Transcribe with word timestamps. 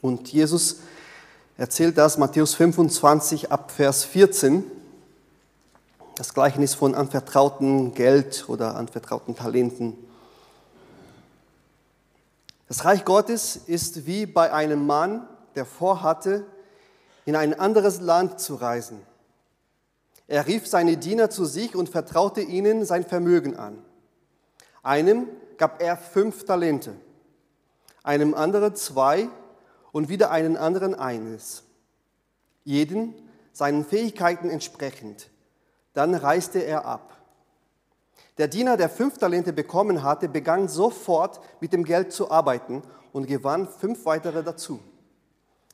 Und 0.00 0.32
Jesus 0.32 0.80
erzählt 1.56 1.98
das, 1.98 2.18
Matthäus 2.18 2.54
25 2.54 3.50
ab 3.50 3.72
Vers 3.72 4.04
14, 4.04 4.64
das 6.14 6.34
Gleichnis 6.34 6.74
von 6.74 6.94
anvertrauten 6.94 7.94
Geld 7.94 8.48
oder 8.48 8.76
anvertrauten 8.76 9.34
Talenten. 9.34 9.96
Das 12.68 12.84
Reich 12.84 13.04
Gottes 13.04 13.56
ist 13.56 14.06
wie 14.06 14.26
bei 14.26 14.52
einem 14.52 14.86
Mann, 14.86 15.26
der 15.54 15.64
vorhatte, 15.64 16.44
in 17.24 17.34
ein 17.34 17.58
anderes 17.58 18.00
Land 18.00 18.40
zu 18.40 18.54
reisen. 18.54 19.00
Er 20.28 20.46
rief 20.46 20.66
seine 20.66 20.96
Diener 20.96 21.30
zu 21.30 21.44
sich 21.44 21.74
und 21.74 21.88
vertraute 21.88 22.40
ihnen 22.40 22.84
sein 22.84 23.04
Vermögen 23.04 23.56
an. 23.56 23.78
Einem 24.82 25.26
gab 25.56 25.82
er 25.82 25.96
fünf 25.96 26.44
Talente, 26.44 26.94
einem 28.04 28.34
anderen 28.34 28.76
zwei 28.76 29.28
und 29.98 30.08
wieder 30.08 30.30
einen 30.30 30.56
anderen 30.56 30.94
eines. 30.94 31.64
Jeden 32.62 33.16
seinen 33.52 33.84
Fähigkeiten 33.84 34.48
entsprechend. 34.48 35.28
Dann 35.92 36.14
reiste 36.14 36.60
er 36.60 36.84
ab. 36.84 37.16
Der 38.38 38.46
Diener, 38.46 38.76
der 38.76 38.90
fünf 38.90 39.18
Talente 39.18 39.52
bekommen 39.52 40.04
hatte, 40.04 40.28
begann 40.28 40.68
sofort 40.68 41.40
mit 41.60 41.72
dem 41.72 41.82
Geld 41.82 42.12
zu 42.12 42.30
arbeiten 42.30 42.82
und 43.12 43.26
gewann 43.26 43.66
fünf 43.66 44.06
weitere 44.06 44.44
dazu. 44.44 44.78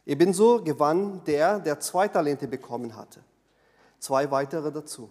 Ebenso 0.07 0.65
gewann 0.65 1.23
der, 1.27 1.61
der 1.61 1.79
zwei 1.81 2.09
Talente 2.09 2.49
bekommen 2.49 2.97
hatte, 2.97 3.21
zwei 3.99 4.31
weitere 4.31 4.73
dazu. 4.73 5.11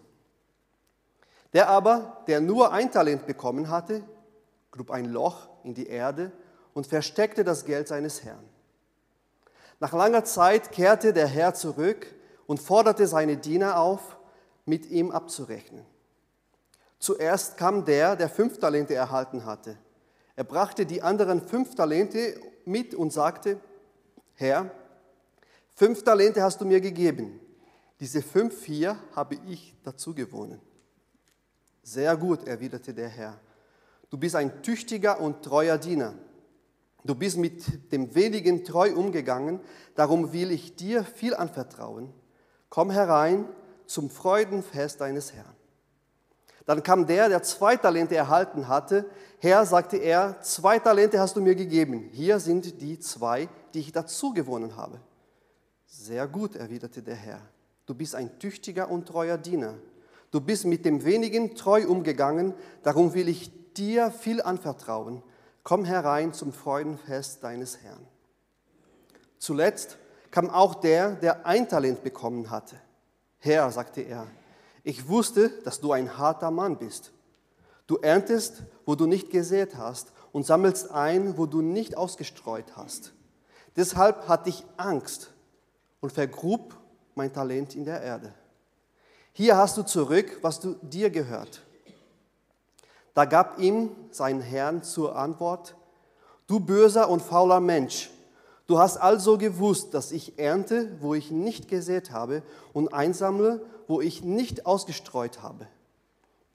Der 1.54 1.70
aber, 1.70 2.24
der 2.26 2.42
nur 2.42 2.72
ein 2.72 2.92
Talent 2.92 3.28
bekommen 3.28 3.70
hatte, 3.70 4.02
grub 4.72 4.90
ein 4.90 5.06
Loch 5.06 5.50
in 5.64 5.76
die 5.76 5.86
Erde 5.86 6.32
und 6.74 6.88
versteckte 6.88 7.44
das 7.44 7.66
Geld 7.66 7.88
seines 7.88 8.24
Herrn. 8.24 8.53
Nach 9.84 9.92
langer 9.92 10.24
Zeit 10.24 10.72
kehrte 10.72 11.12
der 11.12 11.28
Herr 11.28 11.54
zurück 11.56 12.08
und 12.48 12.62
forderte 12.62 13.06
seine 13.06 13.36
Diener 13.36 13.78
auf, 13.78 14.16
mit 14.64 14.90
ihm 14.90 15.12
abzurechnen. 15.12 15.86
Zuerst 17.00 17.58
kam 17.58 17.84
der, 17.84 18.16
der 18.16 18.30
fünf 18.30 18.60
Talente 18.60 18.96
erhalten 18.96 19.44
hatte. 19.44 19.78
Er 20.38 20.46
brachte 20.46 20.86
die 20.86 21.02
anderen 21.02 21.46
fünf 21.46 21.76
Talente 21.76 22.40
mit 22.64 22.96
und 22.96 23.12
sagte, 23.12 23.60
Herr, 24.36 24.72
fünf 25.76 26.02
Talente 26.02 26.42
hast 26.42 26.62
du 26.62 26.66
mir 26.66 26.80
gegeben. 26.80 27.42
Diese 28.00 28.22
fünf 28.22 28.64
hier 28.64 28.98
habe 29.18 29.36
ich 29.50 29.76
dazu 29.84 30.16
gewonnen. 30.16 30.62
Sehr 31.82 32.16
gut, 32.16 32.48
erwiderte 32.48 32.94
der 32.94 33.10
Herr. 33.10 33.38
Du 34.10 34.18
bist 34.18 34.38
ein 34.38 34.64
tüchtiger 34.64 35.20
und 35.20 35.44
treuer 35.44 35.78
Diener. 35.78 36.14
Du 37.06 37.16
bist 37.16 37.38
mit 37.38 37.92
dem 37.92 38.16
wenigen 38.16 38.64
treu 38.64 38.94
umgegangen, 38.96 39.60
darum 39.96 40.32
will 40.32 40.52
ich 40.52 40.76
dir 40.76 41.04
viel 41.04 41.36
anvertrauen. 41.36 42.14
Komm 42.70 42.92
herein 42.92 43.46
zum 43.86 44.10
Freudenfest 44.10 45.02
deines 45.02 45.34
Herrn. 45.34 45.56
Dann 46.66 46.82
kam 46.82 47.06
der, 47.08 47.28
der 47.28 47.44
zwei 47.44 47.76
Talente 47.76 48.16
erhalten 48.16 48.70
hatte. 48.70 49.06
Herr, 49.40 49.66
sagte 49.66 49.98
er, 49.98 50.40
zwei 50.42 50.80
Talente 50.80 51.20
hast 51.20 51.36
du 51.36 51.42
mir 51.42 51.56
gegeben. 51.56 52.10
Hier 52.12 52.40
sind 52.40 52.82
die 52.82 53.00
zwei, 53.00 53.50
die 53.74 53.80
ich 53.80 53.92
dazu 53.92 54.34
gewonnen 54.34 54.78
habe. 54.78 55.00
Sehr 55.86 56.28
gut, 56.28 56.56
erwiderte 56.56 57.04
der 57.04 57.16
Herr. 57.16 57.42
Du 57.86 57.94
bist 57.94 58.16
ein 58.16 58.40
tüchtiger 58.40 58.90
und 58.90 59.08
treuer 59.08 59.38
Diener. 59.38 59.76
Du 60.32 60.40
bist 60.40 60.66
mit 60.66 60.86
dem 60.86 61.04
wenigen 61.04 61.54
treu 61.56 61.86
umgegangen, 61.86 62.54
darum 62.82 63.14
will 63.14 63.28
ich 63.28 63.74
dir 63.74 64.10
viel 64.10 64.42
anvertrauen. 64.42 65.22
Komm 65.64 65.86
herein 65.86 66.34
zum 66.34 66.52
Freudenfest 66.52 67.44
deines 67.44 67.78
Herrn. 67.82 68.06
Zuletzt 69.40 69.98
kam 70.30 70.50
auch 70.50 70.76
der, 70.76 71.12
der 71.16 71.46
ein 71.46 71.70
Talent 71.70 72.04
bekommen 72.04 72.50
hatte. 72.50 72.76
Herr, 73.40 73.72
sagte 73.72 74.02
er, 74.02 74.28
ich 74.84 75.08
wusste, 75.08 75.50
dass 75.64 75.80
du 75.80 75.94
ein 75.94 76.18
harter 76.18 76.52
Mann 76.52 76.78
bist. 76.78 77.12
Du 77.88 77.98
erntest, 77.98 78.64
wo 78.86 78.96
du 78.96 79.06
nicht 79.06 79.30
gesät 79.30 79.76
hast 79.76 80.12
und 80.32 80.46
sammelst 80.46 80.92
ein, 80.92 81.38
wo 81.38 81.46
du 81.46 81.62
nicht 81.62 81.96
ausgestreut 81.96 82.76
hast. 82.76 83.14
Deshalb 83.76 84.28
hatte 84.28 84.50
ich 84.50 84.66
Angst 84.78 85.32
und 86.02 86.12
vergrub 86.12 86.76
mein 87.16 87.32
Talent 87.32 87.76
in 87.76 87.86
der 87.86 88.02
Erde. 88.02 88.34
Hier 89.32 89.58
hast 89.58 89.78
du 89.78 89.84
zurück, 89.84 90.40
was 90.42 90.60
du 90.60 90.76
dir 90.82 91.10
gehört. 91.10 91.62
Da 93.14 93.26
gab 93.26 93.60
ihm 93.60 93.92
sein 94.12 94.42
Herrn 94.42 94.84
zur 94.84 95.16
Antwort, 95.16 95.76
du 96.48 96.60
böser 96.60 97.10
und 97.10 97.22
fauler 97.22 97.60
Mensch, 97.60 98.10
du 98.68 98.80
hast 98.80 98.98
also 98.98 99.38
gewusst, 99.38 99.94
dass 99.94 100.12
ich 100.12 100.40
ernte, 100.40 100.98
wo 101.00 101.14
ich 101.14 101.32
nicht 101.32 101.68
gesät 101.68 102.12
habe 102.12 102.42
und 102.74 102.94
einsammle, 102.94 103.66
wo 103.88 104.02
ich 104.02 104.24
nicht 104.24 104.66
ausgestreut 104.66 105.44
habe. 105.44 105.68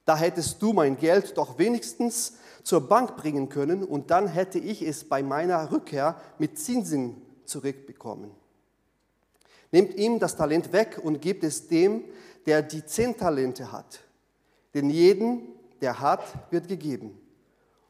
Da 0.05 0.17
hättest 0.17 0.61
du 0.61 0.73
mein 0.73 0.97
Geld 0.97 1.37
doch 1.37 1.59
wenigstens 1.59 2.33
zur 2.63 2.81
Bank 2.81 3.15
bringen 3.15 3.47
können 3.47 3.83
und 3.83 4.11
dann 4.11 4.27
hätte 4.27 4.59
ich 4.59 4.81
es 4.81 5.03
bei 5.03 5.23
meiner 5.23 5.71
Rückkehr 5.71 6.19
mit 6.39 6.57
Zinsen 6.57 7.21
zurückbekommen. 7.45 8.31
Nehmt 9.71 9.95
ihm 9.95 10.19
das 10.19 10.35
Talent 10.35 10.73
weg 10.73 10.99
und 11.01 11.21
gebt 11.21 11.43
es 11.43 11.67
dem, 11.67 12.03
der 12.47 12.63
die 12.63 12.83
zehn 12.85 13.17
Talente 13.17 13.71
hat. 13.71 13.99
Denn 14.73 14.89
jeden, 14.89 15.41
der 15.81 15.99
hat, 15.99 16.21
wird 16.51 16.67
gegeben. 16.67 17.17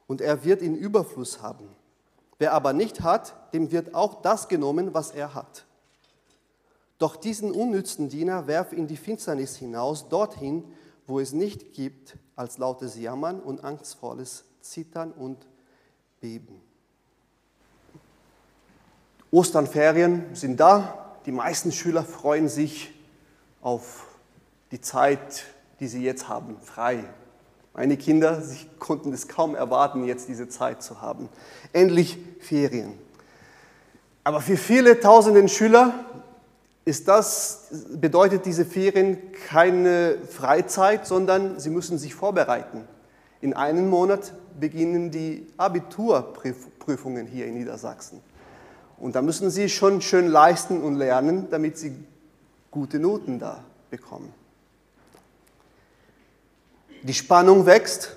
Und 0.07 0.21
er 0.21 0.43
wird 0.43 0.61
in 0.61 0.75
Überfluss 0.75 1.41
haben. 1.41 1.67
Wer 2.37 2.53
aber 2.53 2.73
nicht 2.73 3.01
hat, 3.01 3.53
dem 3.53 3.71
wird 3.71 3.93
auch 3.93 4.21
das 4.21 4.47
genommen, 4.47 4.93
was 4.93 5.11
er 5.11 5.33
hat. 5.33 5.65
Doch 6.97 7.15
diesen 7.15 7.51
unnützen 7.51 8.09
Diener 8.09 8.47
werf 8.47 8.73
in 8.73 8.87
die 8.87 8.97
Finsternis 8.97 9.55
hinaus, 9.55 10.09
dorthin, 10.09 10.63
wo 11.07 11.19
es 11.19 11.33
nicht 11.33 11.73
gibt, 11.73 12.17
als 12.35 12.57
lautes 12.57 12.97
Jammern 12.97 13.39
und 13.39 13.63
angstvolles 13.63 14.45
Zittern 14.61 15.11
und 15.11 15.47
Beben. 16.19 16.61
Osternferien 19.31 20.35
sind 20.35 20.59
da. 20.59 21.15
Die 21.25 21.31
meisten 21.31 21.71
Schüler 21.71 22.03
freuen 22.03 22.47
sich 22.47 22.93
auf 23.61 24.07
die 24.71 24.81
Zeit, 24.81 25.45
die 25.79 25.87
sie 25.87 26.03
jetzt 26.03 26.27
haben, 26.27 26.59
frei. 26.61 27.03
Meine 27.73 27.97
Kinder, 27.97 28.41
sie 28.41 28.65
konnten 28.79 29.13
es 29.13 29.27
kaum 29.27 29.55
erwarten, 29.55 30.03
jetzt 30.03 30.27
diese 30.27 30.49
Zeit 30.49 30.83
zu 30.83 31.01
haben. 31.01 31.29
Endlich 31.71 32.17
Ferien. 32.39 32.93
Aber 34.23 34.41
für 34.41 34.57
viele 34.57 34.99
tausenden 34.99 35.47
Schüler 35.47 35.93
ist 36.85 37.07
das, 37.07 37.67
bedeutet 37.93 38.45
diese 38.45 38.65
Ferien 38.65 39.17
keine 39.47 40.17
Freizeit, 40.27 41.05
sondern 41.05 41.59
sie 41.59 41.69
müssen 41.69 41.97
sich 41.97 42.15
vorbereiten. 42.15 42.87
In 43.41 43.53
einem 43.53 43.89
Monat 43.89 44.33
beginnen 44.59 45.11
die 45.11 45.47
Abiturprüfungen 45.57 47.27
hier 47.27 47.45
in 47.45 47.53
Niedersachsen. 47.53 48.21
Und 48.97 49.15
da 49.15 49.21
müssen 49.21 49.49
sie 49.49 49.69
schon 49.69 50.01
schön 50.01 50.27
leisten 50.27 50.81
und 50.81 50.95
lernen, 50.95 51.47
damit 51.49 51.77
sie 51.77 51.95
gute 52.69 52.99
Noten 52.99 53.39
da 53.39 53.63
bekommen. 53.89 54.33
Die 57.03 57.13
Spannung 57.13 57.65
wächst. 57.65 58.15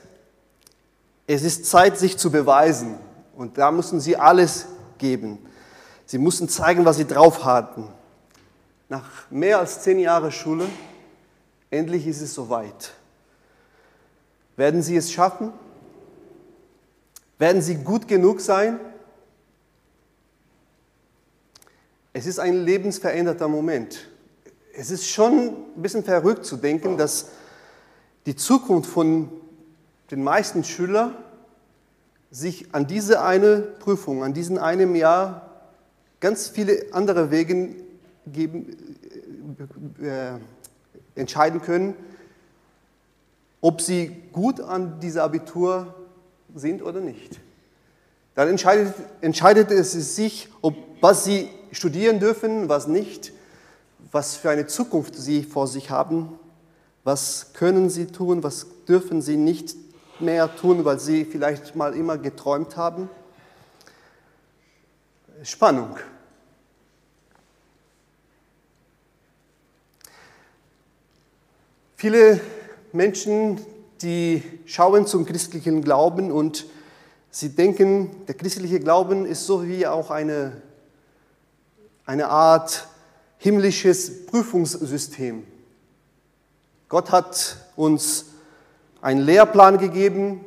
Es 1.26 1.42
ist 1.42 1.66
Zeit, 1.66 1.98
sich 1.98 2.18
zu 2.18 2.30
beweisen. 2.30 2.98
Und 3.36 3.58
da 3.58 3.70
müssen 3.70 4.00
sie 4.00 4.16
alles 4.16 4.66
geben. 4.98 5.38
Sie 6.06 6.18
müssen 6.18 6.48
zeigen, 6.48 6.84
was 6.84 6.96
sie 6.96 7.06
drauf 7.06 7.44
hatten 7.44 7.88
nach 8.92 9.30
mehr 9.30 9.58
als 9.58 9.80
zehn 9.80 9.98
Jahren 9.98 10.30
Schule, 10.30 10.68
endlich 11.70 12.06
ist 12.06 12.20
es 12.20 12.34
soweit. 12.34 12.92
Werden 14.54 14.82
Sie 14.82 14.96
es 14.96 15.10
schaffen? 15.10 15.50
Werden 17.38 17.62
Sie 17.62 17.76
gut 17.76 18.06
genug 18.06 18.42
sein? 18.42 18.78
Es 22.12 22.26
ist 22.26 22.38
ein 22.38 22.66
lebensveränderter 22.66 23.48
Moment. 23.48 24.10
Es 24.74 24.90
ist 24.90 25.08
schon 25.08 25.56
ein 25.74 25.80
bisschen 25.80 26.04
verrückt 26.04 26.44
zu 26.44 26.58
denken, 26.58 26.98
dass 26.98 27.28
die 28.26 28.36
Zukunft 28.36 28.90
von 28.90 29.28
den 30.10 30.22
meisten 30.22 30.64
Schülern 30.64 31.14
sich 32.30 32.74
an 32.74 32.86
diese 32.86 33.22
eine 33.22 33.58
Prüfung, 33.60 34.22
an 34.22 34.32
diesen 34.32 34.58
einem 34.58 34.94
Jahr 34.94 35.50
ganz 36.20 36.48
viele 36.48 36.86
andere 36.92 37.30
Wege 37.30 37.74
geben, 38.26 38.76
äh, 40.00 40.06
äh, 40.06 40.38
entscheiden 41.14 41.60
können, 41.60 41.94
ob 43.60 43.80
sie 43.80 44.16
gut 44.32 44.60
an 44.60 45.00
dieser 45.00 45.24
Abitur 45.24 45.94
sind 46.54 46.82
oder 46.82 47.00
nicht. 47.00 47.40
Dann 48.34 48.48
entscheidet, 48.48 48.94
entscheidet 49.20 49.70
es 49.70 49.92
sich, 50.16 50.48
ob, 50.62 50.74
was 51.00 51.24
sie 51.24 51.50
studieren 51.70 52.18
dürfen, 52.18 52.68
was 52.68 52.86
nicht, 52.86 53.32
was 54.10 54.36
für 54.36 54.50
eine 54.50 54.66
Zukunft 54.66 55.16
sie 55.16 55.42
vor 55.42 55.66
sich 55.66 55.90
haben, 55.90 56.38
was 57.04 57.52
können 57.52 57.90
sie 57.90 58.06
tun, 58.06 58.42
was 58.42 58.66
dürfen 58.88 59.22
sie 59.22 59.36
nicht 59.36 59.74
mehr 60.20 60.54
tun, 60.54 60.84
weil 60.84 61.00
sie 61.00 61.24
vielleicht 61.24 61.74
mal 61.74 61.94
immer 61.94 62.16
geträumt 62.16 62.76
haben? 62.76 63.08
Spannung. 65.42 65.96
Viele 71.96 72.40
Menschen, 72.92 73.60
die 74.00 74.42
schauen 74.66 75.06
zum 75.06 75.24
christlichen 75.24 75.82
Glauben 75.82 76.30
und 76.30 76.66
sie 77.30 77.50
denken, 77.50 78.24
der 78.26 78.34
christliche 78.36 78.78
Glauben 78.78 79.26
ist 79.26 79.46
so 79.46 79.66
wie 79.66 79.86
auch 79.86 80.10
eine, 80.10 80.62
eine 82.04 82.28
Art 82.28 82.86
himmlisches 83.38 84.26
Prüfungssystem. 84.26 85.44
Gott 86.92 87.10
hat 87.10 87.56
uns 87.74 88.26
einen 89.00 89.20
Lehrplan 89.20 89.78
gegeben, 89.78 90.44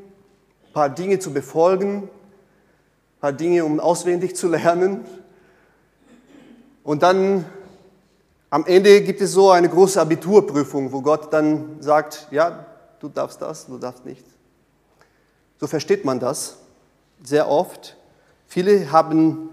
ein 0.68 0.74
paar 0.74 0.90
Dinge 0.90 1.18
zu 1.18 1.34
befolgen, 1.34 2.04
ein 2.04 3.20
paar 3.20 3.34
Dinge, 3.34 3.66
um 3.66 3.80
auswendig 3.80 4.36
zu 4.36 4.48
lernen. 4.48 5.06
Und 6.84 7.02
dann 7.02 7.46
am 8.52 8.64
Ende 8.68 9.02
gibt 9.02 9.22
es 9.22 9.32
so 9.32 9.50
eine 9.50 9.68
große 9.68 10.00
Abiturprüfung, 10.00 10.92
wo 10.92 11.02
Gott 11.02 11.34
dann 11.34 11.82
sagt, 11.82 12.28
ja, 12.30 12.64
du 13.00 13.10
darfst 13.10 13.42
das, 13.42 13.66
du 13.66 13.80
darfst 13.80 14.06
nicht. 14.06 14.24
So 15.60 15.66
versteht 15.66 16.06
man 16.06 16.20
das 16.20 16.58
sehr 17.24 17.50
oft. 17.50 17.98
Viele 18.46 18.92
haben 18.92 19.50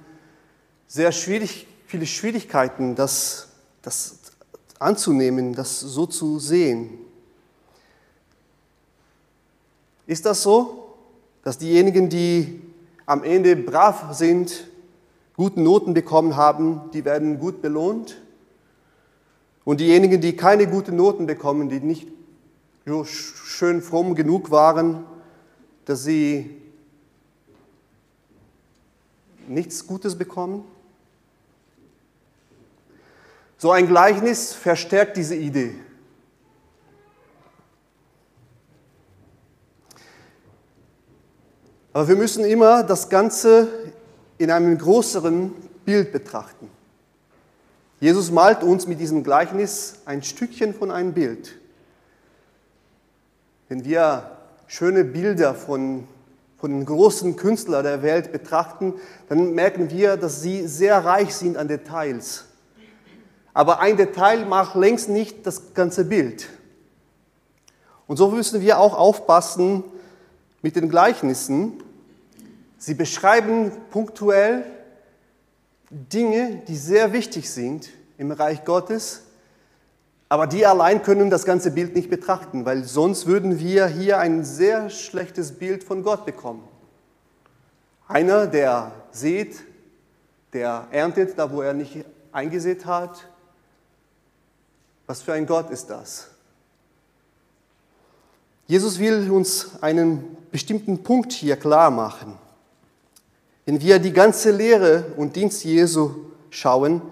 sehr 0.86 1.10
schwierig, 1.12 1.66
viele 1.86 2.04
Schwierigkeiten, 2.04 2.96
das, 2.96 3.48
das 3.80 4.21
anzunehmen, 4.82 5.54
das 5.54 5.80
so 5.80 6.06
zu 6.06 6.38
sehen. 6.38 6.98
Ist 10.06 10.26
das 10.26 10.42
so, 10.42 10.94
dass 11.42 11.58
diejenigen, 11.58 12.08
die 12.08 12.60
am 13.06 13.24
Ende 13.24 13.56
brav 13.56 14.14
sind, 14.14 14.68
gute 15.36 15.60
Noten 15.60 15.94
bekommen 15.94 16.36
haben, 16.36 16.90
die 16.92 17.04
werden 17.04 17.38
gut 17.38 17.62
belohnt? 17.62 18.20
Und 19.64 19.80
diejenigen, 19.80 20.20
die 20.20 20.36
keine 20.36 20.66
guten 20.66 20.96
Noten 20.96 21.26
bekommen, 21.26 21.68
die 21.68 21.80
nicht 21.80 22.08
so 22.84 23.04
schön 23.04 23.80
fromm 23.80 24.14
genug 24.14 24.50
waren, 24.50 25.04
dass 25.84 26.04
sie 26.04 26.56
nichts 29.46 29.86
Gutes 29.86 30.16
bekommen? 30.16 30.64
So 33.62 33.70
ein 33.70 33.86
Gleichnis 33.86 34.52
verstärkt 34.52 35.16
diese 35.16 35.36
Idee. 35.36 35.76
Aber 41.92 42.08
wir 42.08 42.16
müssen 42.16 42.44
immer 42.44 42.82
das 42.82 43.08
Ganze 43.08 43.68
in 44.38 44.50
einem 44.50 44.76
größeren 44.76 45.54
Bild 45.84 46.10
betrachten. 46.10 46.68
Jesus 48.00 48.32
malt 48.32 48.64
uns 48.64 48.88
mit 48.88 48.98
diesem 48.98 49.22
Gleichnis 49.22 50.00
ein 50.06 50.24
Stückchen 50.24 50.74
von 50.74 50.90
einem 50.90 51.12
Bild. 51.12 51.54
Wenn 53.68 53.84
wir 53.84 54.38
schöne 54.66 55.04
Bilder 55.04 55.54
von, 55.54 56.08
von 56.58 56.72
den 56.72 56.84
großen 56.84 57.36
Künstlern 57.36 57.84
der 57.84 58.02
Welt 58.02 58.32
betrachten, 58.32 58.94
dann 59.28 59.54
merken 59.54 59.88
wir, 59.88 60.16
dass 60.16 60.42
sie 60.42 60.66
sehr 60.66 61.04
reich 61.04 61.32
sind 61.36 61.56
an 61.56 61.68
Details. 61.68 62.46
Aber 63.54 63.80
ein 63.80 63.96
Detail 63.96 64.46
macht 64.46 64.74
längst 64.74 65.08
nicht 65.08 65.46
das 65.46 65.74
ganze 65.74 66.04
Bild. 66.04 66.48
Und 68.06 68.16
so 68.16 68.30
müssen 68.30 68.60
wir 68.60 68.78
auch 68.78 68.94
aufpassen 68.96 69.84
mit 70.62 70.76
den 70.76 70.88
Gleichnissen. 70.88 71.82
Sie 72.78 72.94
beschreiben 72.94 73.72
punktuell 73.90 74.64
Dinge, 75.90 76.62
die 76.68 76.76
sehr 76.76 77.12
wichtig 77.12 77.50
sind 77.50 77.90
im 78.16 78.30
Reich 78.30 78.64
Gottes, 78.64 79.22
aber 80.28 80.46
die 80.46 80.64
allein 80.64 81.02
können 81.02 81.28
das 81.28 81.44
ganze 81.44 81.70
Bild 81.70 81.94
nicht 81.94 82.08
betrachten, 82.08 82.64
weil 82.64 82.84
sonst 82.84 83.26
würden 83.26 83.58
wir 83.58 83.86
hier 83.86 84.18
ein 84.18 84.44
sehr 84.44 84.88
schlechtes 84.88 85.52
Bild 85.52 85.84
von 85.84 86.02
Gott 86.02 86.24
bekommen. 86.24 86.66
Einer, 88.08 88.46
der 88.46 88.92
sät, 89.10 89.56
der 90.54 90.86
erntet 90.90 91.38
da, 91.38 91.52
wo 91.52 91.60
er 91.60 91.74
nicht 91.74 92.04
eingesät 92.32 92.86
hat. 92.86 93.28
Was 95.12 95.20
für 95.20 95.34
ein 95.34 95.44
Gott 95.44 95.68
ist 95.68 95.90
das? 95.90 96.28
Jesus 98.66 98.98
will 98.98 99.30
uns 99.30 99.72
einen 99.82 100.38
bestimmten 100.50 101.02
Punkt 101.02 101.34
hier 101.34 101.56
klar 101.56 101.90
machen. 101.90 102.38
Wenn 103.66 103.78
wir 103.82 103.98
die 103.98 104.14
ganze 104.14 104.52
Lehre 104.52 105.12
und 105.18 105.36
Dienst 105.36 105.64
Jesu 105.64 106.12
schauen, 106.48 107.02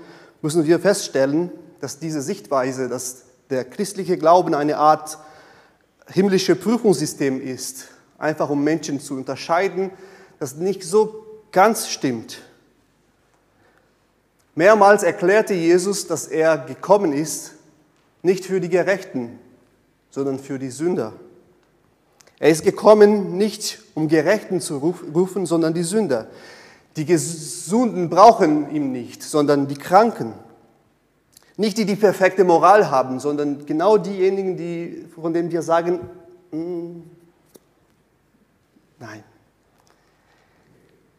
müssen 0.41 0.65
wir 0.65 0.81
feststellen, 0.81 1.53
dass 1.83 1.99
diese 1.99 2.23
Sichtweise, 2.23 2.89
dass 2.89 3.25
der 3.51 3.67
christliche 3.67 4.17
Glauben 4.17 4.55
eine 4.55 4.79
Art 4.79 5.19
himmlische 6.07 6.57
Prüfungssystem 6.57 7.39
ist, 7.39 7.89
einfach 8.17 8.49
um 8.49 8.65
Menschen 8.65 8.99
zu 8.99 9.13
unterscheiden, 9.13 9.91
das 10.39 10.55
nicht 10.55 10.85
so 10.85 11.27
ganz 11.53 11.87
stimmt. 11.87 12.41
Mehrmals 14.55 15.03
erklärte 15.03 15.53
Jesus, 15.53 16.07
dass 16.07 16.29
er 16.29 16.57
gekommen 16.57 17.13
ist, 17.13 17.57
nicht 18.23 18.45
für 18.45 18.61
die 18.61 18.69
Gerechten, 18.69 19.39
sondern 20.11 20.39
für 20.39 20.59
die 20.59 20.71
Sünder. 20.71 21.13
Er 22.39 22.51
ist 22.51 22.65
gekommen, 22.65 23.37
nicht 23.37 23.81
um 23.95 24.09
Gerechten 24.09 24.61
zu 24.61 24.79
rufen, 24.79 25.47
sondern 25.47 25.75
die 25.75 25.83
Sünder. 25.83 26.29
Die 26.97 27.05
Gesunden 27.05 28.11
brauchen 28.11 28.75
ihn 28.75 28.93
nicht, 28.93 29.23
sondern 29.23 29.69
die 29.69 29.75
Kranken. 29.75 30.33
Nicht 31.57 31.77
die, 31.77 31.85
die 31.85 31.97
perfekte 31.97 32.43
Moral 32.43 32.91
haben, 32.91 33.21
sondern 33.21 33.67
genau 33.67 33.99
diejenigen, 33.99 34.57
die, 34.57 35.05
von 35.15 35.35
denen 35.35 35.51
wir 35.51 35.61
sagen, 35.61 36.01
mm, 36.51 37.03
nein. 38.99 39.23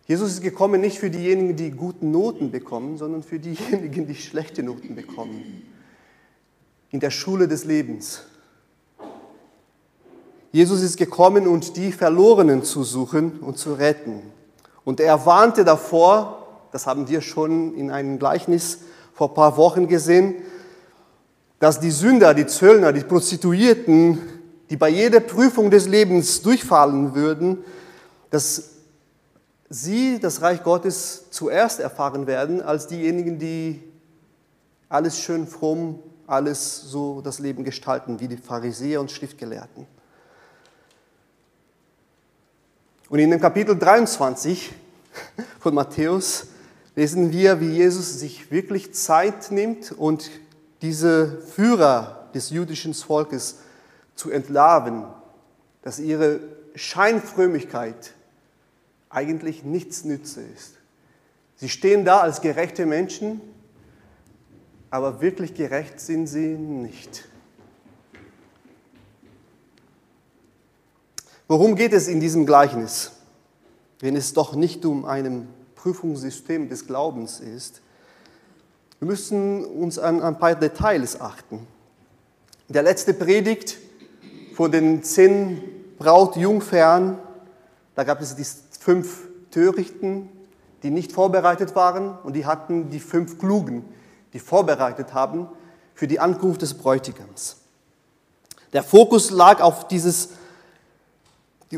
Jesus 0.08 0.32
ist 0.32 0.42
gekommen 0.42 0.82
nicht 0.82 0.98
für 0.98 1.12
diejenigen, 1.12 1.56
die 1.56 1.72
gute 1.72 2.06
Noten 2.06 2.52
bekommen, 2.52 2.98
sondern 2.98 3.22
für 3.22 3.40
diejenigen, 3.40 4.08
die 4.08 4.16
schlechte 4.16 4.64
Noten 4.64 4.96
bekommen. 4.96 5.62
In 6.92 7.00
der 7.00 7.12
Schule 7.12 7.48
des 7.48 7.66
Lebens. 7.66 8.22
Jesus 10.52 10.82
ist 10.82 10.98
gekommen, 10.98 11.48
um 11.48 11.62
die 11.62 11.94
Verlorenen 11.94 12.64
zu 12.64 12.84
suchen 12.84 13.40
und 13.40 13.58
zu 13.58 13.74
retten. 13.74 14.22
Und 14.84 15.00
er 15.00 15.26
warnte 15.26 15.64
davor, 15.64 16.48
das 16.72 16.88
haben 16.88 17.08
wir 17.08 17.22
schon 17.22 17.76
in 17.76 17.92
einem 17.92 18.20
Gleichnis 18.20 18.80
vor 19.14 19.30
ein 19.30 19.34
paar 19.34 19.56
Wochen 19.56 19.88
gesehen, 19.88 20.36
dass 21.60 21.80
die 21.80 21.92
Sünder, 21.92 22.34
die 22.34 22.48
Zöllner, 22.48 22.92
die 22.92 23.02
Prostituierten, 23.02 24.18
die 24.70 24.78
bei 24.78 24.90
jeder 24.90 25.20
Prüfung 25.20 25.70
des 25.70 25.88
Lebens 25.88 26.42
durchfallen 26.42 27.16
würden, 27.16 27.60
dass 28.30 28.72
sie 29.70 30.20
das 30.20 30.42
Reich 30.42 30.64
Gottes 30.64 31.30
zuerst 31.30 31.80
erfahren 31.80 32.28
werden, 32.28 32.62
als 32.62 32.88
diejenigen, 32.88 33.40
die 33.40 33.82
alles 34.90 35.20
schön 35.20 35.48
fromm, 35.48 36.00
alles 36.32 36.82
so 36.82 37.22
das 37.22 37.40
Leben 37.40 37.64
gestalten, 37.64 38.20
wie 38.20 38.28
die 38.28 38.38
Pharisäer 38.38 39.02
und 39.02 39.12
Schriftgelehrten. 39.12 39.86
Und 43.10 43.20
in 43.20 43.30
dem 43.30 43.42
Kapitel 43.42 43.78
23 43.78 44.72
von 45.60 45.74
Matthäus 45.74 46.48
lesen 46.96 47.32
wir, 47.34 47.60
wie 47.60 47.72
Jesus 47.72 48.20
sich 48.20 48.52
wirklich 48.52 48.94
Zeit 48.94 49.52
nimmt 49.52 49.92
und 49.92 50.32
diese 50.82 51.42
Führer 51.42 52.30
des 52.34 52.50
jüdischen 52.50 52.94
Volkes 52.94 53.58
zu 54.16 54.32
entlarven, 54.32 55.04
dass 55.82 56.00
ihre 56.00 56.40
Scheinfrömmigkeit 56.76 58.14
eigentlich 59.10 59.64
nichts 59.64 60.06
nütze 60.06 60.42
ist. 60.42 60.76
Sie 61.58 61.70
stehen 61.70 62.06
da 62.06 62.22
als 62.22 62.42
gerechte 62.42 62.86
Menschen, 62.86 63.42
aber 64.92 65.22
wirklich 65.22 65.54
gerecht 65.54 66.02
sind 66.02 66.28
sie 66.28 66.50
nicht. 66.50 67.28
Worum 71.48 71.76
geht 71.76 71.94
es 71.94 72.08
in 72.08 72.20
diesem 72.20 72.46
Gleichnis, 72.46 73.14
wenn 74.00 74.16
es 74.16 74.34
doch 74.34 74.54
nicht 74.54 74.86
um 74.86 75.06
ein 75.06 75.48
Prüfungssystem 75.76 76.70
des 76.70 76.86
Glaubens 76.86 77.40
ist? 77.40 77.82
Wir 79.00 79.08
müssen 79.08 79.66
uns 79.66 79.98
an 79.98 80.22
ein 80.22 80.38
paar 80.38 80.56
Details 80.56 81.20
achten. 81.20 81.66
Der 82.68 82.84
letzte 82.84 83.14
Predigt 83.14 83.78
von 84.56 84.72
den 84.72 85.04
zehn 85.04 85.62
Brautjungfern, 85.98 87.18
da 87.96 88.04
gab 88.04 88.22
es 88.22 88.36
die 88.36 88.46
fünf 88.80 89.28
Törichten, 89.52 90.30
die 90.84 90.90
nicht 90.90 91.12
vorbereitet 91.12 91.76
waren, 91.76 92.18
und 92.24 92.36
die 92.36 92.46
hatten 92.46 92.90
die 92.90 93.00
fünf 93.00 93.40
Klugen, 93.40 93.86
die 94.34 94.40
vorbereitet 94.40 95.14
haben 95.14 95.48
für 95.94 96.08
die 96.08 96.20
Ankunft 96.20 96.62
des 96.62 96.74
Bräutigams. 96.74 97.58
Der 98.74 98.84
Fokus 98.84 99.32
lag 99.32 99.62
auf 99.62 99.88
dieses 99.88 100.30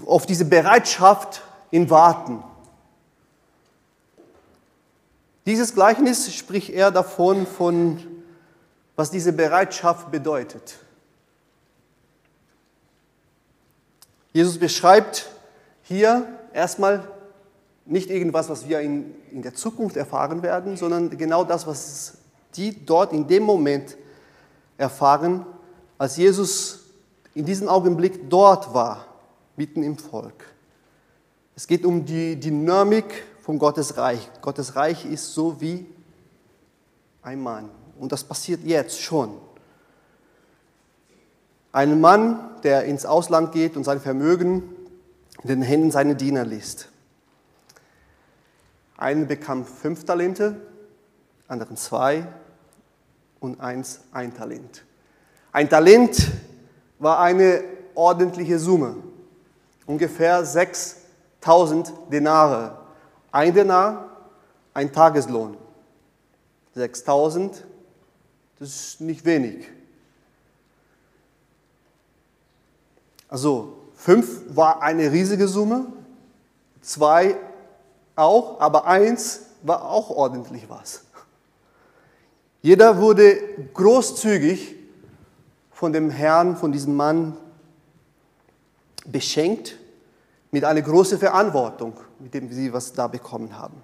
auf 0.05 0.25
diese 0.25 0.45
Bereitschaft 0.45 1.43
in 1.71 1.89
Warten. 1.89 2.43
Dieses 5.45 5.73
Gleichnis 5.73 6.33
spricht 6.33 6.69
eher 6.69 6.89
davon, 6.89 7.45
von, 7.45 7.99
was 8.95 9.11
diese 9.11 9.33
Bereitschaft 9.33 10.09
bedeutet. 10.09 10.77
Jesus 14.31 14.57
beschreibt 14.57 15.29
hier 15.83 16.27
erstmal 16.53 17.07
nicht 17.85 18.09
irgendwas, 18.09 18.49
was 18.49 18.67
wir 18.67 18.79
in, 18.79 19.13
in 19.31 19.41
der 19.41 19.53
Zukunft 19.53 19.97
erfahren 19.97 20.41
werden, 20.41 20.77
sondern 20.77 21.15
genau 21.17 21.43
das, 21.43 21.67
was 21.67 22.17
die 22.57 22.85
dort 22.85 23.13
in 23.13 23.27
dem 23.27 23.43
Moment 23.43 23.97
erfahren, 24.77 25.45
als 25.97 26.17
Jesus 26.17 26.81
in 27.33 27.45
diesem 27.45 27.67
Augenblick 27.67 28.29
dort 28.29 28.73
war, 28.73 29.05
mitten 29.55 29.83
im 29.83 29.97
Volk. 29.97 30.45
Es 31.55 31.67
geht 31.67 31.85
um 31.85 32.05
die 32.05 32.39
Dynamik 32.39 33.23
von 33.41 33.59
Gottes 33.59 33.97
Reich. 33.97 34.29
Gottes 34.41 34.75
Reich 34.75 35.05
ist 35.05 35.33
so 35.33 35.61
wie 35.61 35.85
ein 37.21 37.41
Mann. 37.41 37.69
Und 37.99 38.11
das 38.11 38.23
passiert 38.23 38.63
jetzt 38.63 39.01
schon. 39.01 39.37
Ein 41.71 42.01
Mann, 42.01 42.61
der 42.63 42.85
ins 42.85 43.05
Ausland 43.05 43.51
geht 43.51 43.77
und 43.77 43.83
sein 43.83 43.99
Vermögen 43.99 44.63
in 45.43 45.49
den 45.49 45.61
Händen 45.61 45.91
seiner 45.91 46.15
Diener 46.15 46.45
liest. 46.45 46.89
Einen 48.97 49.27
bekam 49.27 49.65
fünf 49.65 50.05
Talente, 50.05 50.55
anderen 51.47 51.77
zwei 51.77 52.27
und 53.43 53.59
eins 53.59 53.99
ein 54.13 54.33
Talent. 54.33 54.83
Ein 55.51 55.69
Talent 55.69 56.31
war 56.97 57.19
eine 57.19 57.63
ordentliche 57.93 58.57
Summe, 58.57 58.95
ungefähr 59.85 60.45
6000 60.45 61.91
Denare. 62.09 62.79
Ein 63.31 63.53
Denar, 63.53 64.09
ein 64.73 64.93
Tageslohn. 64.93 65.57
6000, 66.75 67.65
das 68.59 68.69
ist 68.69 69.01
nicht 69.01 69.25
wenig. 69.25 69.67
Also 73.27 73.77
fünf 73.95 74.55
war 74.55 74.81
eine 74.81 75.11
riesige 75.11 75.47
Summe, 75.47 75.87
zwei 76.81 77.35
auch, 78.15 78.61
aber 78.61 78.85
eins 78.85 79.41
war 79.63 79.89
auch 79.89 80.09
ordentlich 80.11 80.69
was. 80.69 81.03
Jeder 82.63 82.97
wurde 82.97 83.35
großzügig 83.73 84.75
von 85.73 85.91
dem 85.91 86.09
Herrn, 86.09 86.55
von 86.55 86.71
diesem 86.71 86.95
Mann 86.95 87.35
beschenkt 89.05 89.77
mit 90.49 90.63
einer 90.63 90.81
großen 90.81 91.19
Verantwortung, 91.19 91.99
mit 92.19 92.33
dem 92.33 92.49
sie 92.53 92.71
was 92.71 92.93
da 92.93 93.07
bekommen 93.07 93.59
haben. 93.59 93.83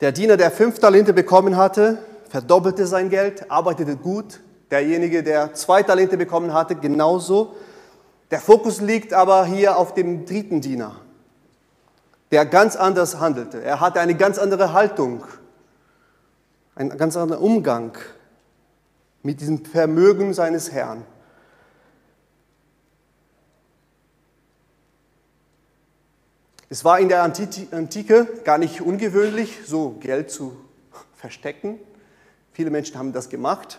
Der 0.00 0.12
Diener, 0.12 0.36
der 0.36 0.52
fünf 0.52 0.78
Talente 0.78 1.12
bekommen 1.12 1.56
hatte, 1.56 1.98
verdoppelte 2.28 2.86
sein 2.86 3.10
Geld, 3.10 3.50
arbeitete 3.50 3.96
gut. 3.96 4.38
Derjenige, 4.70 5.24
der 5.24 5.52
zwei 5.54 5.82
Talente 5.82 6.16
bekommen 6.16 6.54
hatte, 6.54 6.76
genauso. 6.76 7.56
Der 8.30 8.40
Fokus 8.40 8.80
liegt 8.80 9.12
aber 9.12 9.46
hier 9.46 9.76
auf 9.76 9.94
dem 9.94 10.26
dritten 10.26 10.60
Diener, 10.60 10.94
der 12.30 12.46
ganz 12.46 12.76
anders 12.76 13.18
handelte. 13.18 13.60
Er 13.60 13.80
hatte 13.80 13.98
eine 13.98 14.14
ganz 14.14 14.38
andere 14.38 14.72
Haltung, 14.72 15.24
einen 16.80 16.96
ganz 16.96 17.14
anderen 17.14 17.42
Umgang 17.42 17.98
mit 19.22 19.42
diesem 19.42 19.66
Vermögen 19.66 20.32
seines 20.32 20.72
Herrn. 20.72 21.04
Es 26.70 26.82
war 26.82 26.98
in 26.98 27.10
der 27.10 27.22
Antike 27.22 28.28
gar 28.44 28.56
nicht 28.56 28.80
ungewöhnlich, 28.80 29.58
so 29.66 29.90
Geld 30.00 30.30
zu 30.30 30.56
verstecken. 31.16 31.78
Viele 32.52 32.70
Menschen 32.70 32.96
haben 32.96 33.12
das 33.12 33.28
gemacht. 33.28 33.78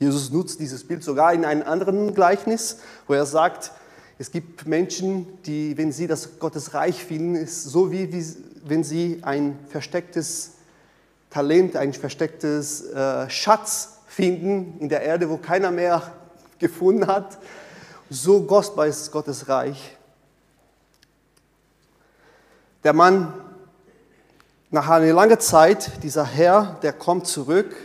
Jesus 0.00 0.32
nutzt 0.32 0.58
dieses 0.58 0.82
Bild 0.82 1.04
sogar 1.04 1.32
in 1.32 1.44
einem 1.44 1.62
anderen 1.62 2.12
Gleichnis, 2.12 2.78
wo 3.06 3.14
er 3.14 3.26
sagt, 3.26 3.70
es 4.18 4.32
gibt 4.32 4.66
Menschen, 4.66 5.40
die, 5.44 5.78
wenn 5.78 5.92
sie 5.92 6.08
das 6.08 6.40
Gottes 6.40 6.74
Reich 6.74 7.04
finden, 7.04 7.36
ist 7.36 7.62
so 7.62 7.92
wie, 7.92 8.12
wie 8.12 8.26
wenn 8.64 8.82
sie 8.82 9.20
ein 9.22 9.56
verstecktes 9.68 10.54
Talent, 11.30 11.76
ein 11.76 11.92
verstecktes 11.92 12.90
äh, 12.90 13.30
Schatz 13.30 14.00
finden 14.06 14.78
in 14.80 14.88
der 14.88 15.02
Erde, 15.02 15.30
wo 15.30 15.36
keiner 15.36 15.70
mehr 15.70 16.02
gefunden 16.58 17.06
hat. 17.06 17.38
So 18.10 18.42
kostbar 18.42 18.88
ist 18.88 19.12
Gottes 19.12 19.48
Reich. 19.48 19.96
Der 22.82 22.92
Mann, 22.92 23.32
nach 24.70 24.88
einer 24.88 25.12
langen 25.12 25.38
Zeit, 25.38 26.02
dieser 26.02 26.24
Herr, 26.24 26.78
der 26.82 26.92
kommt 26.92 27.28
zurück 27.28 27.76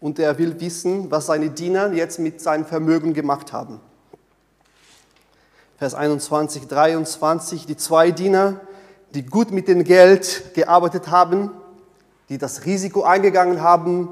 und 0.00 0.18
er 0.18 0.38
will 0.38 0.58
wissen, 0.60 1.10
was 1.10 1.26
seine 1.26 1.50
Diener 1.50 1.92
jetzt 1.92 2.18
mit 2.18 2.40
seinem 2.40 2.64
Vermögen 2.64 3.12
gemacht 3.12 3.52
haben. 3.52 3.80
Vers 5.76 5.94
21, 5.94 6.66
23, 6.66 7.66
die 7.66 7.76
zwei 7.76 8.10
Diener, 8.10 8.60
die 9.14 9.26
gut 9.26 9.50
mit 9.50 9.68
dem 9.68 9.84
Geld 9.84 10.54
gearbeitet 10.54 11.10
haben, 11.10 11.50
die 12.28 12.38
das 12.38 12.64
Risiko 12.64 13.02
eingegangen 13.02 13.60
haben, 13.62 14.08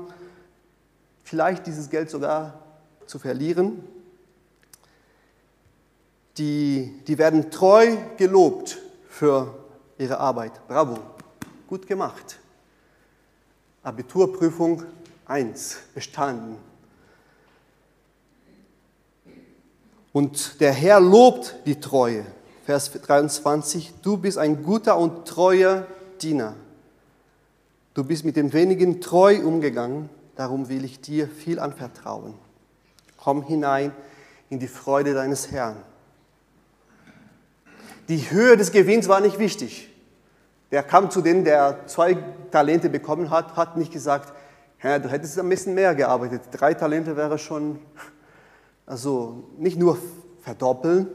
vielleicht 1.23 1.66
dieses 1.66 1.90
Geld 1.90 2.11
sogar 2.11 2.61
zu 3.06 3.18
verlieren, 3.18 3.85
die, 6.38 7.02
die 7.06 7.18
werden 7.18 7.50
treu 7.50 7.96
gelobt 8.16 8.78
für 9.08 9.54
ihre 9.99 10.18
Arbeit. 10.18 10.52
Bravo, 10.68 10.99
gut 11.66 11.87
gemacht. 11.87 12.38
Abiturprüfung 13.82 14.82
1 15.26 15.78
bestanden. 15.94 16.58
Und 20.12 20.61
der 20.61 20.73
Herr 20.73 21.00
lobt 21.00 21.56
die 21.66 21.78
Treue. 21.78 22.25
Vers 22.64 22.90
23, 22.90 23.94
du 24.02 24.16
bist 24.16 24.38
ein 24.38 24.62
guter 24.62 24.99
und 24.99 25.26
treuer 25.26 25.87
Diener. 26.20 26.54
Du 27.97 28.05
bist 28.05 28.26
mit 28.26 28.37
den 28.37 28.53
wenigen 28.53 29.00
treu 29.00 29.41
umgegangen, 29.43 30.11
darum 30.35 30.69
will 30.69 30.85
ich 30.85 31.00
dir 31.00 31.29
viel 31.29 31.59
anvertrauen. 31.59 32.35
Komm 33.17 33.43
hinein 33.43 33.91
in 34.50 34.59
die 34.59 34.69
Freude 34.69 35.15
deines 35.15 35.50
Herrn. 35.50 35.76
Die 38.11 38.31
Höhe 38.31 38.59
des 38.59 38.71
Gewinns 38.71 39.09
war 39.09 39.23
nicht 39.23 39.38
wichtig. 39.38 39.88
Der 40.73 40.83
kam 40.83 41.11
zu 41.11 41.23
denen, 41.23 41.45
der 41.45 41.87
zwei 41.87 42.19
Talente 42.50 42.91
bekommen 42.91 43.31
hat, 43.31 43.57
hat 43.57 43.79
nicht 43.79 43.95
gesagt, 43.95 44.35
Herr, 44.76 45.00
du 45.00 45.09
hättest 45.09 45.38
ein 45.38 45.49
bisschen 45.49 45.73
mehr 45.73 45.95
gearbeitet. 45.95 46.43
Drei 46.53 46.75
Talente 46.75 47.17
wäre 47.17 47.38
schon, 47.38 47.79
also 48.85 49.45
nicht 49.57 49.79
nur 49.79 49.97
verdoppeln. 50.43 51.07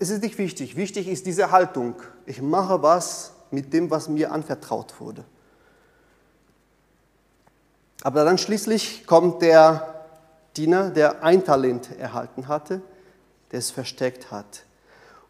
Es 0.00 0.10
ist 0.10 0.24
nicht 0.24 0.38
wichtig. 0.38 0.74
Wichtig 0.74 1.06
ist 1.06 1.24
diese 1.26 1.52
Haltung. 1.52 1.94
Ich 2.26 2.42
mache 2.42 2.82
was 2.82 3.32
mit 3.52 3.72
dem, 3.72 3.92
was 3.92 4.08
mir 4.08 4.32
anvertraut 4.32 5.00
wurde. 5.00 5.24
Aber 8.02 8.24
dann 8.24 8.38
schließlich 8.38 9.06
kommt 9.06 9.42
der 9.42 10.04
Diener, 10.56 10.90
der 10.90 11.22
ein 11.22 11.44
Talent 11.44 11.90
erhalten 11.98 12.48
hatte, 12.48 12.80
der 13.52 13.58
es 13.58 13.70
versteckt 13.70 14.30
hat. 14.30 14.64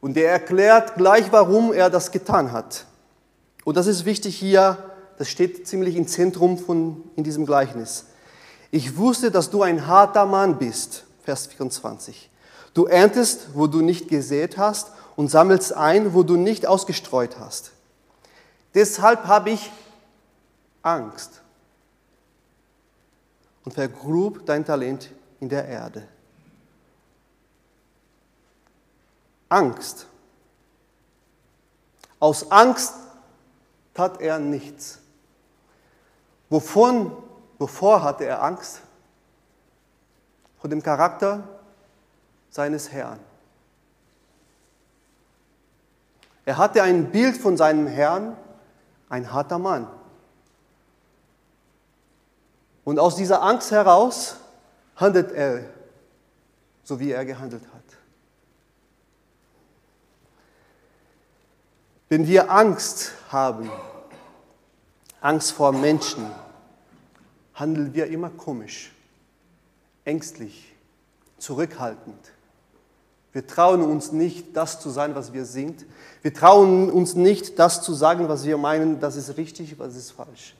Und 0.00 0.14
der 0.14 0.30
erklärt 0.30 0.94
gleich, 0.94 1.30
warum 1.30 1.72
er 1.72 1.90
das 1.90 2.10
getan 2.10 2.52
hat. 2.52 2.86
Und 3.64 3.76
das 3.76 3.86
ist 3.86 4.04
wichtig 4.04 4.36
hier, 4.38 4.78
das 5.18 5.28
steht 5.28 5.66
ziemlich 5.66 5.96
im 5.96 6.06
Zentrum 6.06 6.56
von, 6.56 7.02
in 7.16 7.24
diesem 7.24 7.44
Gleichnis. 7.44 8.06
Ich 8.70 8.96
wusste, 8.96 9.30
dass 9.30 9.50
du 9.50 9.62
ein 9.62 9.86
harter 9.86 10.24
Mann 10.24 10.58
bist, 10.58 11.04
Vers 11.24 11.48
24. 11.48 12.30
Du 12.72 12.86
erntest, 12.86 13.48
wo 13.54 13.66
du 13.66 13.82
nicht 13.82 14.08
gesät 14.08 14.56
hast 14.56 14.92
und 15.16 15.28
sammelst 15.28 15.74
ein, 15.76 16.14
wo 16.14 16.22
du 16.22 16.36
nicht 16.36 16.66
ausgestreut 16.66 17.38
hast. 17.38 17.72
Deshalb 18.74 19.26
habe 19.26 19.50
ich 19.50 19.70
Angst 20.82 21.39
und 23.70 23.74
vergrub 23.74 24.44
dein 24.46 24.64
Talent 24.64 25.10
in 25.38 25.48
der 25.48 25.64
Erde. 25.68 26.02
Angst. 29.48 30.06
Aus 32.18 32.50
Angst 32.50 32.94
tat 33.94 34.20
er 34.20 34.40
nichts. 34.40 34.98
Wovon, 36.48 37.16
wovor 37.60 38.02
hatte 38.02 38.24
er 38.24 38.42
Angst? 38.42 38.80
Vor 40.58 40.68
dem 40.68 40.82
Charakter 40.82 41.44
seines 42.50 42.90
Herrn. 42.90 43.20
Er 46.44 46.58
hatte 46.58 46.82
ein 46.82 47.12
Bild 47.12 47.36
von 47.36 47.56
seinem 47.56 47.86
Herrn, 47.86 48.36
ein 49.08 49.32
harter 49.32 49.60
Mann. 49.60 49.86
Und 52.84 52.98
aus 52.98 53.16
dieser 53.16 53.42
Angst 53.42 53.70
heraus 53.70 54.36
handelt 54.96 55.32
er, 55.32 55.64
so 56.84 56.98
wie 56.98 57.12
er 57.12 57.24
gehandelt 57.24 57.62
hat. 57.62 57.80
Wenn 62.08 62.26
wir 62.26 62.50
Angst 62.50 63.12
haben, 63.28 63.70
Angst 65.20 65.52
vor 65.52 65.72
Menschen, 65.72 66.26
handeln 67.54 67.94
wir 67.94 68.06
immer 68.06 68.30
komisch, 68.30 68.90
ängstlich, 70.04 70.74
zurückhaltend. 71.38 72.32
Wir 73.32 73.46
trauen 73.46 73.82
uns 73.82 74.10
nicht, 74.10 74.56
das 74.56 74.80
zu 74.80 74.90
sein, 74.90 75.14
was 75.14 75.32
wir 75.32 75.44
sind. 75.44 75.86
Wir 76.22 76.34
trauen 76.34 76.90
uns 76.90 77.14
nicht, 77.14 77.58
das 77.58 77.82
zu 77.82 77.94
sagen, 77.94 78.28
was 78.28 78.44
wir 78.44 78.58
meinen, 78.58 78.98
das 78.98 79.14
ist 79.14 79.36
richtig, 79.36 79.78
was 79.78 79.94
ist 79.94 80.10
falsch. 80.10 80.56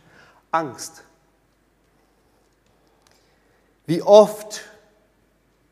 Angst. 0.53 1.03
Wie 3.91 4.03
oft 4.03 4.61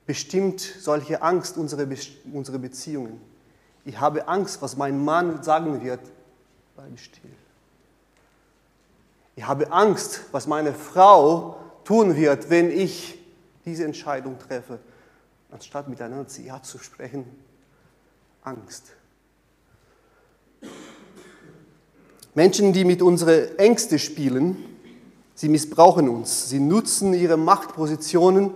bestimmt 0.04 0.60
solche 0.60 1.22
Angst 1.22 1.56
unsere, 1.56 1.87
Be 1.87 1.96
unsere 2.32 2.58
Beziehungen? 2.58 3.20
Ich 3.84 4.00
habe 4.00 4.26
Angst, 4.26 4.60
was 4.60 4.76
mein 4.76 5.04
Mann 5.04 5.44
sagen 5.44 5.84
wird, 5.84 6.00
bleib 6.75 6.98
still. 6.98 7.30
Ich 9.37 9.46
habe 9.46 9.70
Angst, 9.70 10.22
was 10.32 10.48
meine 10.48 10.75
Frau 10.75 11.60
tun 11.84 12.16
wird, 12.16 12.50
wenn 12.50 12.72
ich 12.72 13.20
diese 13.64 13.84
Entscheidung 13.84 14.37
treffe 14.37 14.80
anstatt 15.52 15.87
miteinander 15.87 16.26
zu 16.26 16.42
Ja 16.42 16.60
zu 16.60 16.78
sprechen, 16.78 17.25
Angst. 18.42 18.96
Menschen, 22.34 22.72
die 22.72 22.84
mit 22.84 23.00
unseren 23.00 23.56
Ängsten 23.58 24.00
spielen, 24.00 24.67
sie 25.38 25.49
missbrauchen 25.49 26.09
uns. 26.09 26.49
Sie 26.49 26.59
nutzen 26.59 27.14
ihre 27.14 27.37
Machtpositionen, 27.37 28.50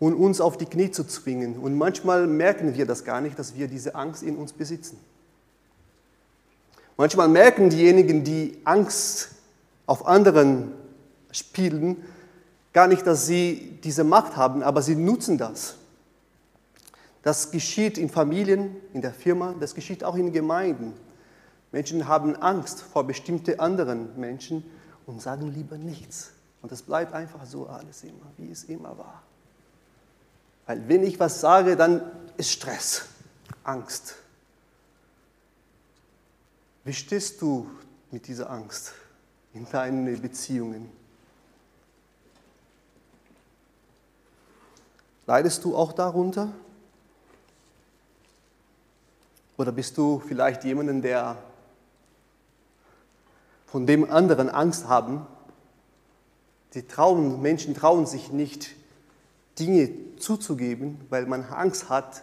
um 0.00 0.14
uns 0.16 0.40
auf 0.40 0.58
die 0.58 0.66
Knie 0.66 0.90
zu 0.90 1.04
zwingen. 1.04 1.58
Und 1.58 1.78
manchmal 1.78 2.26
merken 2.26 2.74
wir 2.74 2.86
das 2.86 3.04
gar 3.04 3.20
nicht, 3.20 3.38
dass 3.38 3.54
wir 3.54 3.68
diese 3.68 3.94
Angst 3.94 4.24
in 4.24 4.34
uns 4.34 4.52
besitzen. 4.52 4.98
Manchmal 6.96 7.28
merken 7.28 7.70
diejenigen, 7.70 8.24
die 8.24 8.58
Angst 8.64 9.30
auf 9.86 10.08
anderen 10.08 10.72
spielen, 11.30 11.98
gar 12.72 12.88
nicht, 12.88 13.06
dass 13.06 13.26
sie 13.26 13.78
diese 13.84 14.02
Macht 14.02 14.36
haben, 14.36 14.60
aber 14.64 14.82
sie 14.82 14.96
nutzen 14.96 15.38
das. 15.38 15.76
Das 17.22 17.52
geschieht 17.52 17.96
in 17.96 18.10
Familien, 18.10 18.74
in 18.92 19.02
der 19.02 19.14
Firma, 19.14 19.54
das 19.60 19.76
geschieht 19.76 20.02
auch 20.02 20.16
in 20.16 20.32
Gemeinden. 20.32 20.94
Menschen 21.70 22.08
haben 22.08 22.34
Angst 22.34 22.82
vor 22.82 23.04
bestimmten 23.04 23.60
anderen 23.60 24.18
Menschen 24.18 24.64
und 25.06 25.20
sagen 25.20 25.52
lieber 25.52 25.78
nichts. 25.78 26.30
Und 26.62 26.72
es 26.72 26.82
bleibt 26.82 27.12
einfach 27.12 27.44
so 27.44 27.66
alles 27.66 28.04
immer, 28.04 28.26
wie 28.36 28.50
es 28.50 28.64
immer 28.64 28.96
war. 28.96 29.22
Weil 30.66 30.88
wenn 30.88 31.02
ich 31.02 31.20
was 31.20 31.40
sage, 31.40 31.76
dann 31.76 32.02
ist 32.36 32.50
Stress, 32.50 33.06
Angst. 33.62 34.16
Wie 36.84 36.92
stehst 36.92 37.40
du 37.42 37.70
mit 38.10 38.26
dieser 38.28 38.50
Angst 38.50 38.92
in 39.52 39.68
deinen 39.70 40.20
Beziehungen? 40.20 40.90
Leidest 45.26 45.64
du 45.64 45.76
auch 45.76 45.92
darunter? 45.92 46.52
Oder 49.56 49.72
bist 49.72 49.96
du 49.96 50.20
vielleicht 50.20 50.64
jemanden, 50.64 51.00
der 51.00 51.38
von 53.74 53.86
dem 53.88 54.08
anderen 54.08 54.50
Angst 54.50 54.86
haben? 54.86 55.26
Die 56.74 56.86
trauen, 56.86 57.42
Menschen 57.42 57.74
trauen 57.74 58.06
sich 58.06 58.30
nicht, 58.30 58.70
Dinge 59.58 59.90
zuzugeben, 60.16 61.00
weil 61.10 61.26
man 61.26 61.42
Angst 61.42 61.88
hat, 61.88 62.22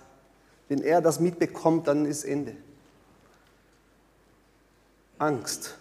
wenn 0.69 0.81
er 0.81 1.01
das 1.01 1.19
mitbekommt, 1.19 1.87
dann 1.87 2.05
ist 2.05 2.23
Ende. 2.23 2.55
Angst. 5.17 5.75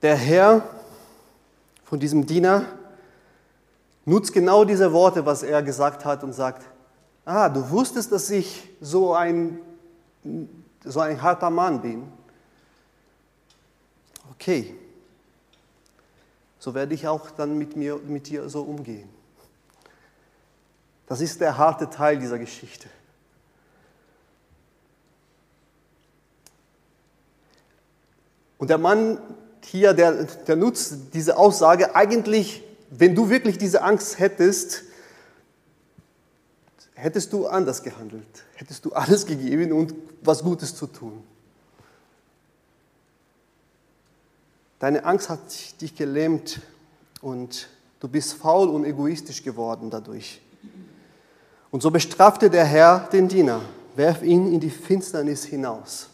Der 0.00 0.16
Herr 0.16 0.62
von 1.84 2.00
diesem 2.00 2.26
Diener 2.26 2.64
nutzt 4.04 4.32
genau 4.32 4.64
diese 4.64 4.92
Worte, 4.92 5.24
was 5.24 5.42
er 5.42 5.62
gesagt 5.62 6.04
hat 6.04 6.24
und 6.24 6.32
sagt, 6.32 6.62
ah, 7.24 7.48
du 7.48 7.70
wusstest, 7.70 8.12
dass 8.12 8.30
ich 8.30 8.68
so 8.80 9.14
ein, 9.14 9.58
so 10.84 11.00
ein 11.00 11.20
harter 11.20 11.50
Mann 11.50 11.80
bin. 11.80 12.10
Okay, 14.32 14.74
so 16.58 16.74
werde 16.74 16.94
ich 16.94 17.06
auch 17.06 17.30
dann 17.30 17.58
mit, 17.58 17.76
mir, 17.76 17.96
mit 17.96 18.28
dir 18.28 18.48
so 18.48 18.62
umgehen. 18.62 19.08
Das 21.06 21.20
ist 21.20 21.40
der 21.40 21.58
harte 21.58 21.90
Teil 21.90 22.18
dieser 22.18 22.38
Geschichte. 22.38 22.88
Und 28.56 28.70
der 28.70 28.78
Mann 28.78 29.18
hier, 29.64 29.92
der, 29.94 30.24
der 30.24 30.56
nutzt 30.56 31.14
diese 31.14 31.36
Aussage 31.36 31.94
eigentlich, 31.94 32.62
wenn 32.90 33.14
du 33.14 33.28
wirklich 33.28 33.58
diese 33.58 33.82
Angst 33.82 34.18
hättest, 34.18 34.84
hättest 36.94 37.32
du 37.32 37.46
anders 37.46 37.82
gehandelt, 37.82 38.44
hättest 38.54 38.84
du 38.84 38.92
alles 38.92 39.26
gegeben 39.26 39.72
und 39.72 39.94
was 40.22 40.42
Gutes 40.42 40.74
zu 40.74 40.86
tun. 40.86 41.22
Deine 44.78 45.04
Angst 45.04 45.28
hat 45.28 45.40
dich 45.80 45.94
gelähmt 45.96 46.60
und 47.20 47.68
du 48.00 48.08
bist 48.08 48.34
faul 48.34 48.68
und 48.68 48.84
egoistisch 48.84 49.42
geworden 49.42 49.90
dadurch. 49.90 50.40
Und 51.70 51.82
so 51.82 51.90
bestrafte 51.90 52.50
der 52.50 52.64
Herr 52.64 53.08
den 53.12 53.26
Diener, 53.26 53.62
werf 53.96 54.22
ihn 54.22 54.52
in 54.52 54.60
die 54.60 54.70
Finsternis 54.70 55.44
hinaus. 55.44 56.08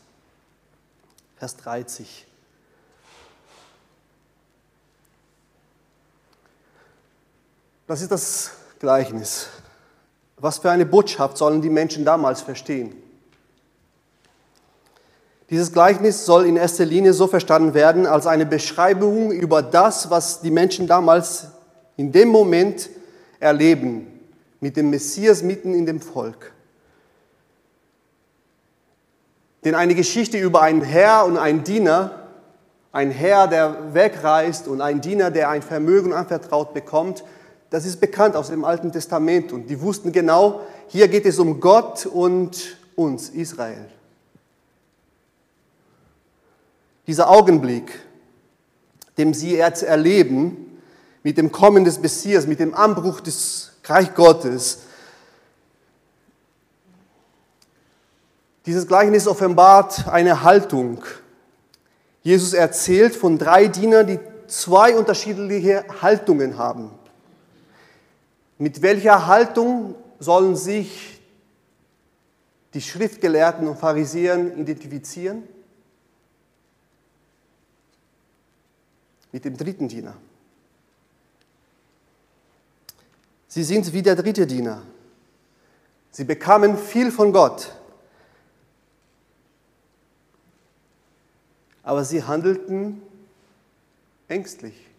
Vers 1.37 1.57
30. 1.57 2.27
Das 7.91 8.03
ist 8.03 8.13
das 8.13 8.53
Gleichnis. 8.79 9.49
Was 10.37 10.59
für 10.59 10.71
eine 10.71 10.87
Botschaft 10.87 11.37
sollen 11.37 11.61
die 11.61 11.69
Menschen 11.69 12.05
damals 12.05 12.41
verstehen? 12.41 12.95
Dieses 15.51 15.73
Gleichnis 15.73 16.25
soll 16.25 16.47
in 16.47 16.55
erster 16.55 16.85
Linie 16.85 17.13
so 17.13 17.27
verstanden 17.27 17.75
werden 17.75 18.07
als 18.07 18.29
eine 18.29 18.47
Beschreibung 18.47 19.33
über 19.33 19.61
das, 19.61 20.09
was 20.09 20.41
die 20.41 20.53
Menschen 20.53 20.87
damals 20.87 21.49
in 21.97 22.13
dem 22.13 22.29
Moment 22.29 22.91
erleben, 23.41 24.07
mit 24.61 24.77
dem 24.77 24.91
Messias 24.91 25.43
mitten 25.43 25.75
in 25.75 25.85
dem 25.85 26.01
Volk. 26.01 26.53
Denn 29.65 29.75
eine 29.75 29.97
Geschichte 29.97 30.39
über 30.39 30.63
einen 30.63 30.83
Herr 30.83 31.25
und 31.27 31.39
einen 31.39 31.65
Diener, 31.65 32.29
ein 32.93 33.11
Herr, 33.11 33.49
der 33.49 33.95
wegreist 33.95 34.69
und 34.69 34.81
ein 34.81 35.01
Diener, 35.01 35.33
der 35.33 35.49
ein 35.49 35.63
Vermögen 35.63 36.13
anvertraut 36.13 36.73
bekommt, 36.73 37.25
das 37.71 37.87
ist 37.87 38.01
bekannt 38.01 38.35
aus 38.35 38.49
dem 38.49 38.65
Alten 38.65 38.91
Testament 38.91 39.53
und 39.53 39.69
die 39.69 39.81
wussten 39.81 40.11
genau, 40.11 40.63
hier 40.89 41.07
geht 41.07 41.25
es 41.25 41.39
um 41.39 41.61
Gott 41.61 42.05
und 42.05 42.77
uns, 42.97 43.29
Israel. 43.31 43.89
Dieser 47.07 47.31
Augenblick, 47.31 47.93
den 49.17 49.33
sie 49.35 49.57
jetzt 49.57 49.85
erleben, 49.85 50.81
mit 51.23 51.39
dem 51.39 51.53
Kommen 51.53 51.85
des 51.85 52.01
Messias, 52.01 52.47
mit 52.47 52.59
dem 52.59 52.75
Anbruch 52.75 53.21
des 53.21 53.73
Reich 53.85 54.15
Gottes, 54.15 54.81
dieses 58.67 58.87
Gleichnis 58.87 59.27
offenbart 59.27 60.09
eine 60.09 60.43
Haltung. 60.43 61.03
Jesus 62.23 62.53
erzählt 62.53 63.15
von 63.15 63.39
drei 63.39 63.69
Dienern, 63.69 64.07
die 64.07 64.19
zwei 64.47 64.97
unterschiedliche 64.97 65.85
Haltungen 66.03 66.59
haben. 66.59 66.91
Mit 68.61 68.83
welcher 68.83 69.27
Haltung 69.27 69.95
sollen 70.19 70.55
sich 70.55 71.19
die 72.75 72.83
Schriftgelehrten 72.83 73.67
und 73.67 73.79
Pharisäer 73.79 74.37
identifizieren? 74.55 75.45
Mit 79.33 79.47
dem 79.47 79.57
dritten 79.57 79.89
Diener. 79.89 80.15
Sie 83.49 83.65
sind 83.65 83.95
wie 83.95 84.03
der 84.03 84.15
dritte 84.15 84.47
Diener. 84.47 84.83
Sie 86.11 86.25
bekamen 86.25 86.77
viel 86.77 87.11
von 87.11 87.33
Gott, 87.33 87.75
aber 91.83 92.05
sie 92.05 92.23
handelten 92.23 93.01
ängstlich. 94.29 94.90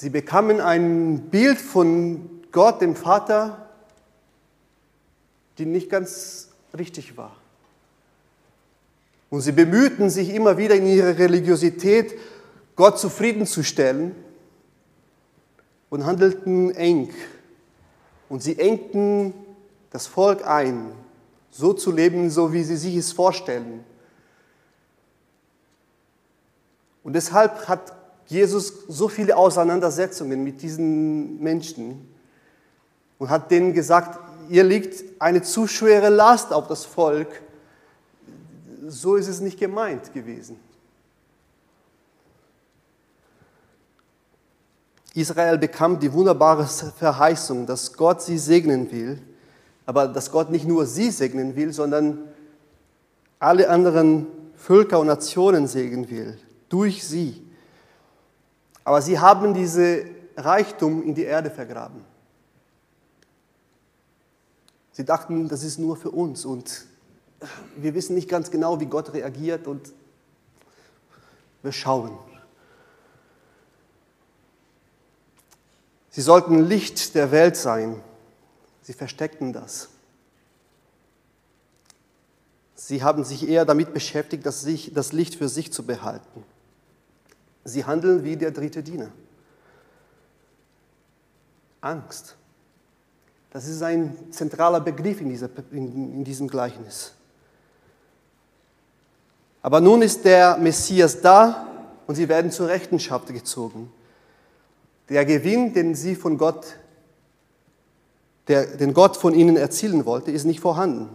Sie 0.00 0.08
bekamen 0.08 0.62
ein 0.62 1.28
Bild 1.28 1.58
von 1.58 2.40
Gott, 2.52 2.80
dem 2.80 2.96
Vater, 2.96 3.68
die 5.58 5.66
nicht 5.66 5.90
ganz 5.90 6.48
richtig 6.72 7.18
war. 7.18 7.36
Und 9.28 9.42
sie 9.42 9.52
bemühten 9.52 10.08
sich 10.08 10.32
immer 10.32 10.56
wieder 10.56 10.74
in 10.74 10.86
ihrer 10.86 11.18
Religiosität, 11.18 12.18
Gott 12.76 12.98
zufriedenzustellen 12.98 14.14
und 15.90 16.06
handelten 16.06 16.74
eng. 16.74 17.12
Und 18.30 18.42
sie 18.42 18.58
engten 18.58 19.34
das 19.90 20.06
Volk 20.06 20.46
ein 20.46 20.92
so 21.50 21.74
zu 21.74 21.92
leben, 21.92 22.30
so 22.30 22.54
wie 22.54 22.64
sie 22.64 22.78
sich 22.78 22.96
es 22.96 23.12
vorstellen. 23.12 23.84
Und 27.02 27.12
deshalb 27.12 27.68
hat 27.68 27.99
Jesus 28.30 28.72
so 28.86 29.08
viele 29.08 29.36
Auseinandersetzungen 29.36 30.44
mit 30.44 30.62
diesen 30.62 31.40
Menschen 31.42 32.08
und 33.18 33.28
hat 33.28 33.50
denen 33.50 33.74
gesagt, 33.74 34.20
ihr 34.48 34.62
liegt 34.62 35.02
eine 35.20 35.42
zu 35.42 35.66
schwere 35.66 36.10
Last 36.10 36.52
auf 36.52 36.68
das 36.68 36.84
Volk. 36.84 37.42
So 38.86 39.16
ist 39.16 39.26
es 39.26 39.40
nicht 39.40 39.58
gemeint 39.58 40.14
gewesen. 40.14 40.60
Israel 45.12 45.58
bekam 45.58 45.98
die 45.98 46.12
wunderbare 46.12 46.66
Verheißung, 46.66 47.66
dass 47.66 47.94
Gott 47.94 48.22
sie 48.22 48.38
segnen 48.38 48.92
will, 48.92 49.20
aber 49.86 50.06
dass 50.06 50.30
Gott 50.30 50.50
nicht 50.50 50.68
nur 50.68 50.86
sie 50.86 51.10
segnen 51.10 51.56
will, 51.56 51.72
sondern 51.72 52.28
alle 53.40 53.68
anderen 53.68 54.28
Völker 54.54 55.00
und 55.00 55.08
Nationen 55.08 55.66
segnen 55.66 56.08
will, 56.08 56.38
durch 56.68 57.04
sie. 57.04 57.49
Aber 58.84 59.02
sie 59.02 59.18
haben 59.18 59.54
diese 59.54 60.06
Reichtum 60.36 61.02
in 61.02 61.14
die 61.14 61.24
Erde 61.24 61.50
vergraben. 61.50 62.04
Sie 64.92 65.04
dachten, 65.04 65.48
das 65.48 65.62
ist 65.62 65.78
nur 65.78 65.96
für 65.96 66.10
uns 66.10 66.44
und 66.44 66.86
wir 67.76 67.94
wissen 67.94 68.14
nicht 68.14 68.28
ganz 68.28 68.50
genau, 68.50 68.80
wie 68.80 68.86
Gott 68.86 69.12
reagiert 69.12 69.66
und 69.66 69.92
wir 71.62 71.72
schauen. 71.72 72.18
Sie 76.10 76.22
sollten 76.22 76.58
Licht 76.58 77.14
der 77.14 77.30
Welt 77.30 77.56
sein. 77.56 78.02
Sie 78.82 78.92
versteckten 78.92 79.52
das. 79.52 79.88
Sie 82.74 83.02
haben 83.02 83.24
sich 83.24 83.48
eher 83.48 83.64
damit 83.64 83.94
beschäftigt, 83.94 84.44
das 84.44 85.12
Licht 85.12 85.34
für 85.36 85.48
sich 85.48 85.72
zu 85.72 85.84
behalten. 85.84 86.44
Sie 87.64 87.84
handeln 87.84 88.24
wie 88.24 88.36
der 88.36 88.50
dritte 88.50 88.82
Diener. 88.82 89.10
Angst. 91.80 92.36
Das 93.50 93.66
ist 93.66 93.82
ein 93.82 94.16
zentraler 94.30 94.80
Begriff 94.80 95.20
in, 95.20 95.28
dieser, 95.28 95.48
in, 95.72 96.14
in 96.14 96.24
diesem 96.24 96.48
Gleichnis. 96.48 97.12
Aber 99.62 99.80
nun 99.80 100.02
ist 100.02 100.24
der 100.24 100.56
Messias 100.56 101.20
da 101.20 101.66
und 102.06 102.14
sie 102.14 102.28
werden 102.28 102.50
zur 102.50 102.68
Rechenschaft 102.68 103.28
gezogen. 103.28 103.92
Der 105.08 105.24
Gewinn, 105.24 105.74
den 105.74 105.94
sie 105.94 106.14
von 106.14 106.38
Gott, 106.38 106.76
der, 108.48 108.76
den 108.76 108.94
Gott 108.94 109.16
von 109.16 109.34
ihnen 109.34 109.56
erzielen 109.56 110.06
wollte, 110.06 110.30
ist 110.30 110.44
nicht 110.44 110.60
vorhanden. 110.60 111.08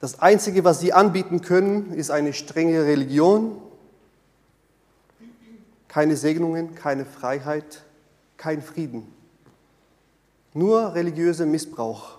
Das 0.00 0.20
Einzige, 0.20 0.64
was 0.64 0.80
sie 0.80 0.92
anbieten 0.92 1.40
können, 1.40 1.92
ist 1.92 2.10
eine 2.10 2.32
strenge 2.32 2.84
Religion, 2.84 3.60
keine 5.88 6.16
Segnungen, 6.16 6.74
keine 6.74 7.06
Freiheit, 7.06 7.84
kein 8.36 8.60
Frieden. 8.60 9.10
Nur 10.52 10.94
religiöser 10.94 11.46
Missbrauch 11.46 12.18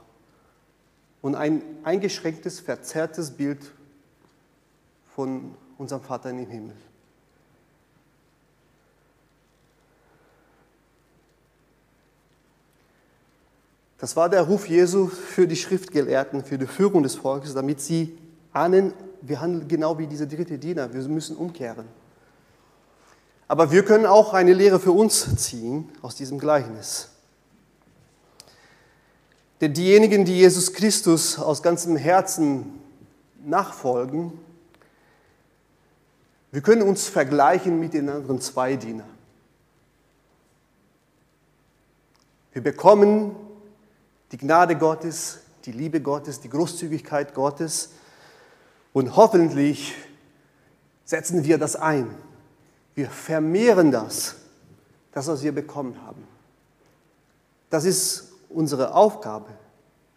und 1.22 1.36
ein 1.36 1.62
eingeschränktes, 1.84 2.60
verzerrtes 2.60 3.32
Bild 3.32 3.72
von 5.16 5.54
unserem 5.78 6.02
Vater 6.02 6.32
im 6.32 6.40
Himmel. 6.40 6.76
Das 14.00 14.16
war 14.16 14.30
der 14.30 14.44
Ruf 14.44 14.68
Jesu 14.68 15.08
für 15.08 15.48
die 15.48 15.56
Schriftgelehrten, 15.56 16.44
für 16.44 16.58
die 16.58 16.68
Führung 16.68 17.04
des 17.04 17.16
Volkes, 17.16 17.54
damit 17.54 17.82
sie 17.82 18.18
ahnen, 18.54 18.94
wir 19.22 19.42
handeln 19.42 19.68
genau 19.68 19.98
wie 19.98 20.06
diese 20.06 20.28
dritte 20.28 20.58
Diener, 20.60 20.94
wir 20.94 21.02
müssen 21.08 21.36
umkehren. 21.36 21.86
Aber 23.48 23.72
wir 23.72 23.84
können 23.84 24.06
auch 24.06 24.34
eine 24.34 24.54
Lehre 24.54 24.80
für 24.80 24.92
uns 24.92 25.36
ziehen 25.38 25.90
aus 26.02 26.16
diesem 26.16 26.38
Gleichnis. 26.38 27.10
Denn 29.62 29.74
diejenigen, 29.74 30.26
die 30.26 30.38
Jesus 30.38 30.74
Christus 30.74 31.40
aus 31.40 31.64
ganzem 31.64 31.96
Herzen 31.96 32.80
nachfolgen, 33.44 34.34
wir 36.52 36.62
können 36.62 36.84
uns 36.84 37.08
vergleichen 37.08 37.80
mit 37.80 37.94
den 37.94 38.10
anderen 38.10 38.40
zwei 38.40 38.76
Dienern. 38.76 39.10
Wir 42.54 42.62
bekommen 42.62 43.36
die 44.32 44.38
Gnade 44.38 44.76
Gottes, 44.76 45.40
die 45.66 45.72
Liebe 45.72 46.02
Gottes, 46.02 46.40
die 46.40 46.50
Großzügigkeit 46.50 47.34
Gottes. 47.34 47.92
Und 48.94 49.16
hoffentlich 49.16 49.96
setzen 51.06 51.44
wir 51.44 51.58
das 51.58 51.76
ein. 51.76 52.16
Wir 52.96 53.10
vermehren 53.10 53.92
das, 53.92 54.36
das, 55.12 55.28
was 55.28 55.44
wir 55.44 55.52
bekommen 55.52 56.02
haben. 56.06 56.28
Das 57.70 57.86
ist 57.86 58.34
unsere 58.50 58.94
Aufgabe, 58.94 59.50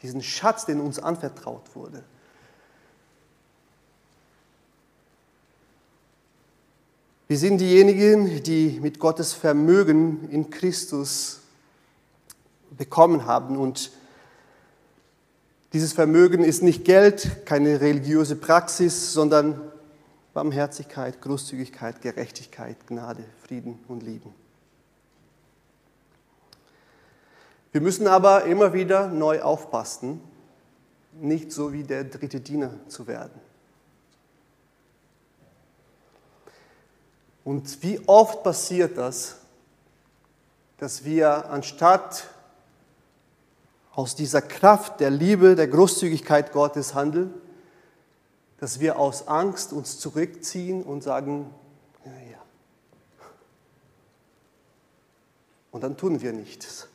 diesen 0.02 0.22
Schatz, 0.22 0.66
den 0.66 0.80
uns 0.80 0.98
anvertraut 0.98 1.74
wurde. 1.74 2.02
Wir 7.28 7.38
sind 7.38 7.58
diejenigen, 7.58 8.42
die 8.42 8.80
mit 8.80 8.98
Gottes 8.98 9.34
Vermögen 9.34 10.28
in 10.30 10.50
Christus 10.50 11.40
bekommen 12.76 13.26
haben 13.26 13.56
und 13.56 13.92
dieses 15.72 15.92
Vermögen 15.92 16.42
ist 16.42 16.62
nicht 16.62 16.84
Geld, 16.84 17.46
keine 17.46 17.80
religiöse 17.80 18.36
Praxis, 18.36 19.12
sondern 19.12 19.60
Barmherzigkeit, 20.34 21.20
Großzügigkeit, 21.20 22.02
Gerechtigkeit, 22.02 22.76
Gnade, 22.86 23.24
Frieden 23.46 23.78
und 23.88 24.02
Lieben. 24.02 24.34
Wir 27.72 27.80
müssen 27.80 28.08
aber 28.08 28.44
immer 28.44 28.72
wieder 28.72 29.08
neu 29.08 29.42
aufpassen, 29.42 30.20
nicht 31.20 31.52
so 31.52 31.72
wie 31.72 31.84
der 31.84 32.04
dritte 32.04 32.40
Diener 32.40 32.72
zu 32.88 33.06
werden. 33.06 33.40
Und 37.44 37.82
wie 37.82 38.00
oft 38.06 38.42
passiert 38.42 38.98
das, 38.98 39.36
dass 40.78 41.04
wir 41.04 41.50
anstatt 41.50 42.24
aus 44.00 44.14
dieser 44.14 44.40
Kraft 44.40 45.00
der 45.00 45.10
Liebe, 45.10 45.54
der 45.56 45.68
Großzügigkeit 45.68 46.52
Gottes 46.52 46.94
handeln, 46.94 47.34
dass 48.58 48.80
wir 48.80 48.98
aus 48.98 49.28
Angst 49.28 49.74
uns 49.74 49.98
zurückziehen 49.98 50.82
und 50.82 51.02
sagen, 51.02 51.50
ja, 52.06 52.12
ja. 52.12 52.38
Und 55.70 55.82
dann 55.84 55.98
tun 55.98 56.22
wir 56.22 56.32
nichts. 56.32 56.88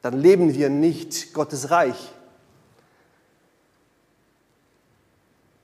Dann 0.00 0.18
leben 0.18 0.52
wir 0.52 0.68
nicht 0.68 1.32
Gottes 1.32 1.70
Reich. 1.70 2.12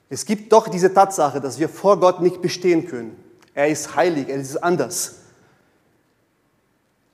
Es 0.08 0.24
gibt 0.26 0.52
doch 0.52 0.68
diese 0.68 0.94
Tatsache, 0.94 1.40
dass 1.40 1.58
wir 1.58 1.68
vor 1.68 1.98
Gott 1.98 2.20
nicht 2.20 2.40
bestehen 2.40 2.86
können. 2.86 3.16
Er 3.52 3.66
ist 3.66 3.96
heilig, 3.96 4.28
er 4.28 4.36
ist 4.36 4.58
anders. 4.58 5.22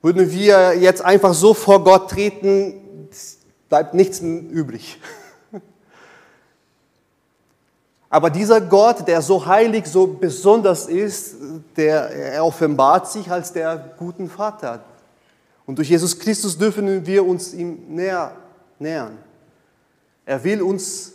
Würden 0.05 0.31
wir 0.31 0.77
jetzt 0.77 1.03
einfach 1.03 1.33
so 1.33 1.55
vor 1.55 1.83
Gott 1.83 2.11
treten, 2.11 3.09
bleibt 3.71 3.95
nichts 3.95 4.21
übrig. 4.21 5.01
Aber 8.11 8.29
dieser 8.29 8.61
Gott, 8.61 9.09
der 9.09 9.23
so 9.23 9.47
heilig, 9.47 9.87
so 9.87 10.07
besonders 10.07 10.89
ist, 10.89 11.37
der 11.75 12.11
er 12.11 12.45
offenbart 12.45 13.11
sich 13.11 13.31
als 13.31 13.55
der 13.55 13.95
guten 13.97 14.29
Vater. 14.29 14.85
Und 15.65 15.79
durch 15.79 15.89
Jesus 15.89 16.19
Christus 16.19 16.59
dürfen 16.59 17.07
wir 17.07 17.25
uns 17.25 17.55
ihm 17.55 17.87
näher 17.89 18.37
nähern. 18.79 19.17
Er 20.27 20.45
will 20.45 20.61
uns 20.61 21.13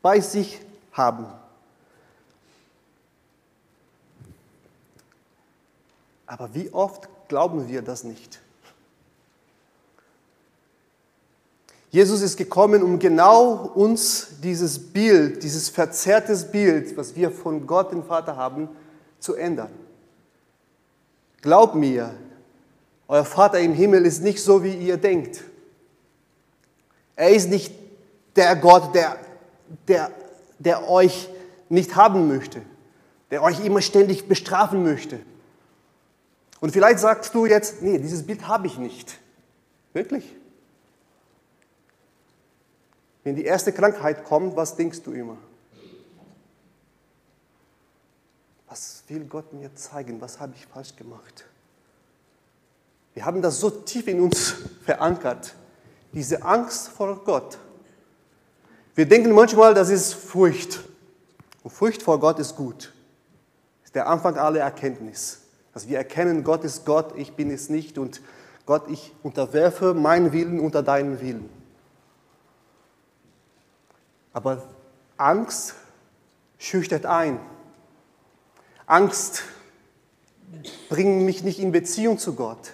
bei 0.00 0.20
sich 0.20 0.60
haben. 0.92 1.26
Aber 6.24 6.54
wie 6.54 6.72
oft 6.72 7.08
glauben 7.28 7.68
wir 7.68 7.82
das 7.82 8.04
nicht. 8.04 8.40
Jesus 11.90 12.20
ist 12.20 12.36
gekommen, 12.36 12.82
um 12.82 12.98
genau 12.98 13.70
uns 13.74 14.40
dieses 14.42 14.78
Bild, 14.78 15.42
dieses 15.42 15.70
verzerrtes 15.70 16.50
Bild, 16.50 16.96
was 16.96 17.16
wir 17.16 17.30
von 17.30 17.66
Gott, 17.66 17.92
dem 17.92 18.04
Vater 18.04 18.36
haben, 18.36 18.68
zu 19.18 19.34
ändern. 19.34 19.70
Glaubt 21.40 21.74
mir, 21.74 22.14
euer 23.06 23.24
Vater 23.24 23.58
im 23.60 23.72
Himmel 23.72 24.04
ist 24.04 24.22
nicht 24.22 24.42
so, 24.42 24.62
wie 24.62 24.74
ihr 24.74 24.98
denkt. 24.98 25.42
Er 27.16 27.30
ist 27.30 27.48
nicht 27.48 27.72
der 28.36 28.54
Gott, 28.56 28.94
der, 28.94 29.16
der, 29.88 30.10
der 30.58 30.88
euch 30.88 31.28
nicht 31.70 31.96
haben 31.96 32.28
möchte, 32.28 32.60
der 33.30 33.42
euch 33.42 33.64
immer 33.64 33.80
ständig 33.80 34.28
bestrafen 34.28 34.84
möchte. 34.84 35.20
Und 36.60 36.72
vielleicht 36.72 36.98
sagst 36.98 37.34
du 37.34 37.46
jetzt, 37.46 37.82
nee, 37.82 37.98
dieses 37.98 38.26
Bild 38.26 38.46
habe 38.48 38.66
ich 38.66 38.78
nicht. 38.78 39.18
Wirklich? 39.92 40.34
Wenn 43.24 43.36
die 43.36 43.44
erste 43.44 43.72
Krankheit 43.72 44.24
kommt, 44.24 44.56
was 44.56 44.74
denkst 44.74 45.02
du 45.02 45.12
immer? 45.12 45.36
Was 48.68 49.02
will 49.08 49.24
Gott 49.24 49.52
mir 49.52 49.74
zeigen? 49.74 50.20
Was 50.20 50.40
habe 50.40 50.54
ich 50.56 50.66
falsch 50.66 50.94
gemacht? 50.96 51.44
Wir 53.14 53.24
haben 53.24 53.42
das 53.42 53.58
so 53.60 53.70
tief 53.70 54.06
in 54.06 54.20
uns 54.20 54.54
verankert, 54.84 55.54
diese 56.12 56.42
Angst 56.42 56.88
vor 56.88 57.24
Gott. 57.24 57.58
Wir 58.94 59.06
denken 59.06 59.32
manchmal, 59.32 59.74
das 59.74 59.90
ist 59.90 60.14
Furcht. 60.14 60.80
Und 61.62 61.70
Furcht 61.70 62.02
vor 62.02 62.20
Gott 62.20 62.38
ist 62.38 62.56
gut. 62.56 62.92
Ist 63.84 63.94
der 63.94 64.06
Anfang 64.06 64.36
aller 64.36 64.60
Erkenntnis. 64.60 65.40
Dass 65.78 65.86
wir 65.86 65.96
erkennen, 65.96 66.42
Gott 66.42 66.64
ist 66.64 66.84
Gott, 66.86 67.16
ich 67.16 67.34
bin 67.34 67.52
es 67.52 67.68
nicht 67.68 67.98
und 67.98 68.20
Gott, 68.66 68.90
ich 68.90 69.12
unterwerfe 69.22 69.94
meinen 69.94 70.32
Willen 70.32 70.58
unter 70.58 70.82
deinen 70.82 71.20
Willen. 71.20 71.48
Aber 74.32 74.64
Angst 75.16 75.76
schüchtert 76.58 77.06
ein. 77.06 77.38
Angst 78.86 79.44
bringt 80.88 81.22
mich 81.22 81.44
nicht 81.44 81.60
in 81.60 81.70
Beziehung 81.70 82.18
zu 82.18 82.34
Gott. 82.34 82.72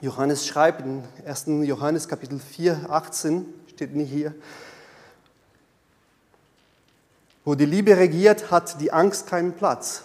Johannes 0.00 0.44
schreibt 0.44 0.80
in 0.80 1.04
1. 1.24 1.44
Johannes 1.68 2.08
Kapitel 2.08 2.40
4, 2.40 2.90
18, 2.90 3.46
steht 3.68 3.94
nicht 3.94 4.10
hier, 4.10 4.34
wo 7.44 7.54
die 7.54 7.64
Liebe 7.64 7.96
regiert, 7.96 8.50
hat 8.50 8.80
die 8.80 8.90
Angst 8.90 9.28
keinen 9.28 9.52
Platz. 9.52 10.02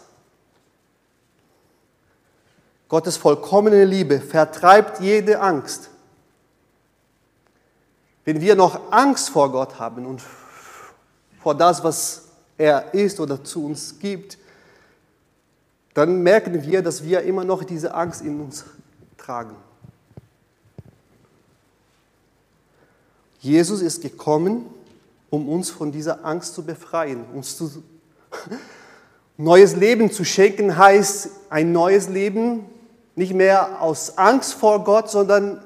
Gottes 2.92 3.16
vollkommene 3.16 3.86
Liebe 3.86 4.20
vertreibt 4.20 5.00
jede 5.00 5.40
Angst. 5.40 5.90
Wenn 8.26 8.42
wir 8.42 8.56
noch 8.56 8.92
Angst 8.92 9.30
vor 9.30 9.50
Gott 9.50 9.80
haben 9.80 10.06
und 10.06 10.22
vor 11.42 11.56
das, 11.56 11.86
was 11.86 12.24
er 12.58 12.94
ist 12.94 13.22
oder 13.22 13.46
zu 13.46 13.64
uns 13.64 13.98
gibt, 13.98 14.38
dann 15.94 16.22
merken 16.22 16.64
wir, 16.64 16.82
dass 16.82 17.06
wir 17.06 17.22
immer 17.22 17.46
noch 17.46 17.64
diese 17.64 17.94
Angst 17.94 18.24
in 18.24 18.42
uns 18.42 18.66
tragen. 19.18 19.56
Jesus 23.40 23.82
ist 23.82 24.02
gekommen, 24.02 24.66
um 25.30 25.48
uns 25.48 25.70
von 25.70 25.94
dieser 25.94 26.26
Angst 26.26 26.56
zu 26.56 26.66
befreien, 26.66 27.24
uns 27.34 27.56
zu 27.56 27.72
neues 29.38 29.78
Leben 29.78 30.12
zu 30.12 30.26
schenken 30.26 30.76
heißt 30.76 31.30
ein 31.50 31.72
neues 31.72 32.10
Leben 32.10 32.66
nicht 33.22 33.34
mehr 33.36 33.80
aus 33.80 34.18
Angst 34.18 34.56
vor 34.56 34.84
Gott, 34.84 35.10
sondern 35.12 35.64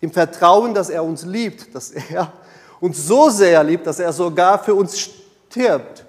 im 0.00 0.10
Vertrauen, 0.10 0.72
dass 0.72 0.88
er 0.88 1.04
uns 1.04 1.26
liebt, 1.26 1.74
dass 1.74 1.90
er 1.90 2.32
uns 2.80 3.06
so 3.06 3.28
sehr 3.28 3.62
liebt, 3.62 3.86
dass 3.86 3.98
er 3.98 4.14
sogar 4.14 4.58
für 4.58 4.74
uns 4.74 4.98
stirbt. 4.98 6.06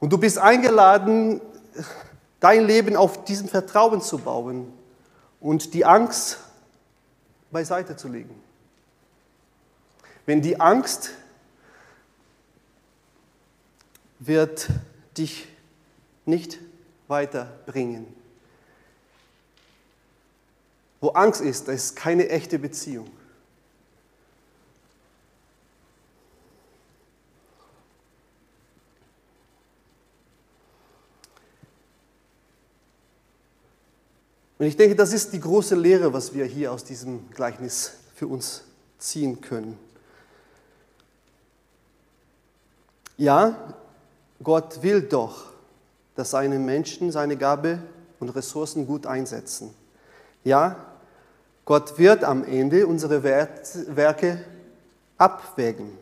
Und 0.00 0.12
du 0.12 0.18
bist 0.18 0.38
eingeladen, 0.38 1.40
dein 2.40 2.66
Leben 2.66 2.96
auf 2.96 3.24
diesem 3.24 3.48
Vertrauen 3.48 4.00
zu 4.00 4.18
bauen 4.18 4.72
und 5.40 5.74
die 5.74 5.84
Angst 5.84 6.38
beiseite 7.52 7.96
zu 7.96 8.08
legen. 8.08 8.34
Wenn 10.26 10.42
die 10.42 10.60
Angst 10.60 11.10
wird 14.18 14.68
dich 15.16 15.46
nicht 16.28 16.58
weiterbringen. 17.08 18.06
Wo 21.00 21.08
Angst 21.10 21.40
ist, 21.40 21.68
da 21.68 21.72
ist 21.72 21.96
keine 21.96 22.28
echte 22.28 22.58
Beziehung. 22.58 23.10
Und 34.58 34.66
ich 34.66 34.76
denke, 34.76 34.96
das 34.96 35.12
ist 35.12 35.32
die 35.32 35.40
große 35.40 35.76
Lehre, 35.76 36.12
was 36.12 36.34
wir 36.34 36.44
hier 36.44 36.72
aus 36.72 36.82
diesem 36.82 37.30
Gleichnis 37.30 37.92
für 38.16 38.26
uns 38.26 38.64
ziehen 38.98 39.40
können. 39.40 39.78
Ja, 43.16 43.74
Gott 44.42 44.82
will 44.82 45.02
doch, 45.02 45.52
dass 46.18 46.32
seine 46.32 46.58
Menschen 46.58 47.12
seine 47.12 47.36
Gabe 47.36 47.78
und 48.18 48.30
Ressourcen 48.30 48.88
gut 48.88 49.06
einsetzen. 49.06 49.72
Ja, 50.42 50.74
Gott 51.64 51.96
wird 51.96 52.24
am 52.24 52.42
Ende 52.42 52.88
unsere 52.88 53.22
Werke 53.22 54.44
abwägen. 55.16 55.92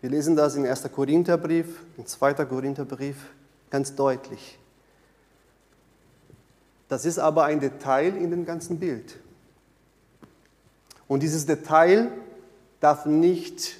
Wir 0.00 0.10
lesen 0.10 0.34
das 0.34 0.56
in 0.56 0.66
1. 0.66 0.90
Korintherbrief, 0.92 1.80
im 1.96 2.04
2. 2.04 2.34
Korintherbrief 2.46 3.14
ganz 3.70 3.94
deutlich. 3.94 4.58
Das 6.88 7.04
ist 7.04 7.20
aber 7.20 7.44
ein 7.44 7.60
Detail 7.60 8.16
in 8.16 8.32
dem 8.32 8.44
ganzen 8.44 8.80
Bild. 8.80 9.20
Und 11.06 11.22
dieses 11.22 11.46
Detail 11.46 12.10
darf 12.80 13.06
nicht 13.06 13.76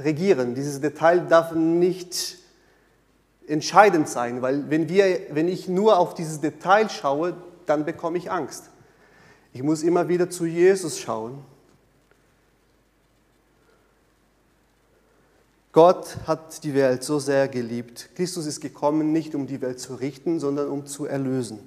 regieren, 0.00 0.56
dieses 0.56 0.80
Detail 0.80 1.20
darf 1.20 1.52
nicht 1.52 2.38
entscheidend 3.48 4.08
sein, 4.08 4.42
weil 4.42 4.70
wenn, 4.70 4.88
wir, 4.88 5.20
wenn 5.30 5.48
ich 5.48 5.68
nur 5.68 5.98
auf 5.98 6.14
dieses 6.14 6.40
Detail 6.40 6.88
schaue, 6.88 7.34
dann 7.66 7.84
bekomme 7.84 8.18
ich 8.18 8.30
Angst. 8.30 8.70
Ich 9.52 9.62
muss 9.62 9.82
immer 9.82 10.08
wieder 10.08 10.30
zu 10.30 10.46
Jesus 10.46 10.98
schauen. 10.98 11.38
Gott 15.72 16.16
hat 16.26 16.64
die 16.64 16.74
Welt 16.74 17.04
so 17.04 17.18
sehr 17.18 17.46
geliebt. 17.48 18.10
Christus 18.16 18.46
ist 18.46 18.60
gekommen, 18.60 19.12
nicht 19.12 19.34
um 19.34 19.46
die 19.46 19.60
Welt 19.60 19.80
zu 19.80 19.94
richten, 19.94 20.40
sondern 20.40 20.68
um 20.68 20.86
zu 20.86 21.06
erlösen. 21.06 21.58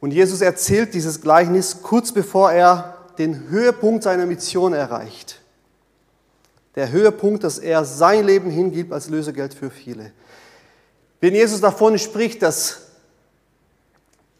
Und 0.00 0.12
Jesus 0.12 0.40
erzählt 0.40 0.94
dieses 0.94 1.20
Gleichnis 1.20 1.82
kurz 1.82 2.12
bevor 2.12 2.52
er 2.52 2.96
den 3.18 3.48
Höhepunkt 3.48 4.02
seiner 4.02 4.26
Mission 4.26 4.72
erreicht 4.72 5.40
der 6.76 6.92
Höhepunkt, 6.92 7.42
dass 7.42 7.58
er 7.58 7.84
sein 7.84 8.26
Leben 8.26 8.50
hingibt 8.50 8.92
als 8.92 9.08
Lösegeld 9.08 9.54
für 9.54 9.70
viele. 9.70 10.12
Wenn 11.20 11.34
Jesus 11.34 11.62
davon 11.62 11.98
spricht, 11.98 12.42
dass 12.42 12.82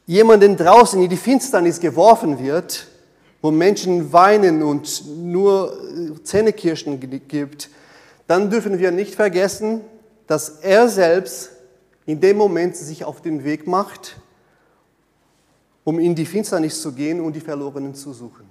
jemanden 0.04 0.56
draußen 0.56 1.02
in 1.02 1.08
die 1.08 1.16
Finsternis 1.16 1.80
geworfen 1.80 2.38
wird, 2.38 2.86
wo 3.40 3.50
Menschen 3.50 4.12
weinen 4.12 4.62
und 4.62 5.04
nur 5.16 5.76
Zähnekirschen 6.22 7.00
gibt, 7.26 7.70
dann 8.26 8.50
dürfen 8.50 8.78
wir 8.78 8.90
nicht 8.90 9.14
vergessen, 9.14 9.80
dass 10.26 10.60
er 10.60 10.88
selbst 10.88 11.52
in 12.04 12.20
dem 12.20 12.36
Moment 12.36 12.76
sich 12.76 13.04
auf 13.04 13.22
den 13.22 13.44
Weg 13.44 13.66
macht, 13.66 14.16
um 15.84 15.98
in 15.98 16.14
die 16.14 16.26
Finsternis 16.26 16.82
zu 16.82 16.92
gehen 16.92 17.20
und 17.20 17.34
die 17.34 17.40
Verlorenen 17.40 17.94
zu 17.94 18.12
suchen, 18.12 18.46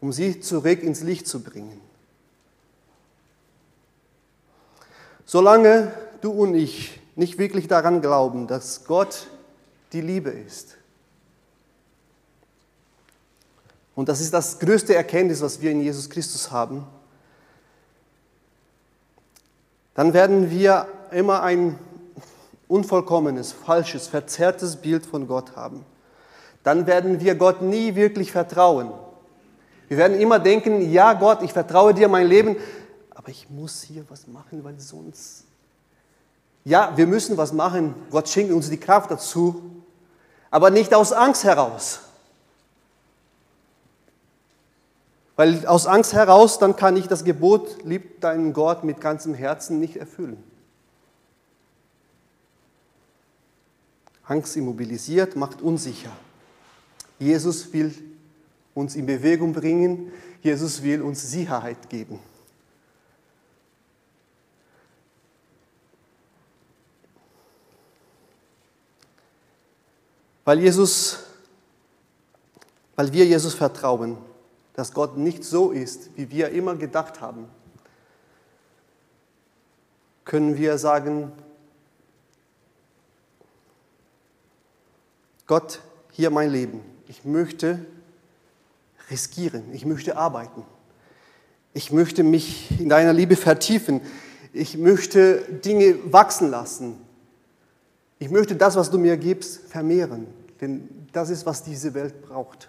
um 0.00 0.12
sie 0.12 0.40
zurück 0.40 0.82
ins 0.82 1.02
Licht 1.02 1.26
zu 1.26 1.40
bringen. 1.40 1.87
Solange 5.30 5.92
du 6.22 6.30
und 6.30 6.54
ich 6.54 7.02
nicht 7.14 7.36
wirklich 7.36 7.68
daran 7.68 8.00
glauben, 8.00 8.46
dass 8.46 8.86
Gott 8.86 9.26
die 9.92 10.00
Liebe 10.00 10.30
ist, 10.30 10.78
und 13.94 14.08
das 14.08 14.22
ist 14.22 14.32
das 14.32 14.58
größte 14.58 14.94
Erkenntnis, 14.94 15.42
was 15.42 15.60
wir 15.60 15.70
in 15.70 15.82
Jesus 15.82 16.08
Christus 16.08 16.50
haben, 16.50 16.86
dann 19.92 20.14
werden 20.14 20.50
wir 20.50 20.86
immer 21.10 21.42
ein 21.42 21.78
unvollkommenes, 22.66 23.52
falsches, 23.52 24.08
verzerrtes 24.08 24.76
Bild 24.76 25.04
von 25.04 25.28
Gott 25.28 25.56
haben. 25.56 25.84
Dann 26.62 26.86
werden 26.86 27.20
wir 27.20 27.34
Gott 27.34 27.60
nie 27.60 27.96
wirklich 27.96 28.32
vertrauen. 28.32 28.92
Wir 29.88 29.98
werden 29.98 30.18
immer 30.18 30.38
denken, 30.38 30.90
ja 30.90 31.12
Gott, 31.12 31.42
ich 31.42 31.52
vertraue 31.52 31.92
dir 31.92 32.08
mein 32.08 32.28
Leben, 32.28 32.56
aber 33.18 33.30
ich 33.30 33.50
muss 33.50 33.82
hier 33.82 34.04
was 34.10 34.28
machen, 34.28 34.62
weil 34.62 34.78
sonst... 34.78 35.42
Ja, 36.64 36.96
wir 36.96 37.08
müssen 37.08 37.36
was 37.36 37.52
machen. 37.52 37.96
Gott 38.12 38.28
schenkt 38.28 38.52
uns 38.52 38.70
die 38.70 38.78
Kraft 38.78 39.10
dazu, 39.10 39.60
aber 40.52 40.70
nicht 40.70 40.94
aus 40.94 41.12
Angst 41.12 41.42
heraus. 41.42 41.98
Weil 45.34 45.66
aus 45.66 45.88
Angst 45.88 46.12
heraus, 46.12 46.60
dann 46.60 46.76
kann 46.76 46.96
ich 46.96 47.08
das 47.08 47.24
Gebot, 47.24 47.82
lieb 47.84 48.20
deinen 48.20 48.52
Gott 48.52 48.84
mit 48.84 49.00
ganzem 49.00 49.34
Herzen 49.34 49.80
nicht 49.80 49.96
erfüllen. 49.96 50.40
Angst 54.26 54.56
immobilisiert, 54.56 55.34
macht 55.34 55.60
unsicher. 55.60 56.12
Jesus 57.18 57.72
will 57.72 57.92
uns 58.74 58.94
in 58.94 59.06
Bewegung 59.06 59.52
bringen. 59.52 60.12
Jesus 60.40 60.84
will 60.84 61.02
uns 61.02 61.28
Sicherheit 61.28 61.90
geben. 61.90 62.20
Weil 70.48 70.60
Jesus, 70.60 71.18
weil 72.96 73.12
wir 73.12 73.26
Jesus 73.26 73.52
vertrauen, 73.52 74.16
dass 74.72 74.94
Gott 74.94 75.18
nicht 75.18 75.44
so 75.44 75.72
ist, 75.72 76.08
wie 76.16 76.30
wir 76.30 76.48
immer 76.48 76.74
gedacht 76.74 77.20
haben, 77.20 77.50
können 80.24 80.56
wir 80.56 80.78
sagen, 80.78 81.32
Gott, 85.46 85.80
hier 86.12 86.30
mein 86.30 86.48
Leben. 86.48 86.80
Ich 87.08 87.26
möchte 87.26 87.84
riskieren, 89.10 89.64
ich 89.74 89.84
möchte 89.84 90.16
arbeiten. 90.16 90.64
Ich 91.74 91.92
möchte 91.92 92.22
mich 92.22 92.70
in 92.80 92.88
deiner 92.88 93.12
Liebe 93.12 93.36
vertiefen. 93.36 94.00
Ich 94.54 94.78
möchte 94.78 95.42
Dinge 95.42 96.10
wachsen 96.10 96.50
lassen. 96.50 97.06
Ich 98.18 98.30
möchte 98.30 98.56
das, 98.56 98.76
was 98.76 98.90
du 98.90 98.98
mir 98.98 99.16
gibst, 99.16 99.60
vermehren. 99.68 100.26
Denn 100.60 101.08
das 101.12 101.30
ist, 101.30 101.46
was 101.46 101.62
diese 101.62 101.94
Welt 101.94 102.22
braucht. 102.22 102.68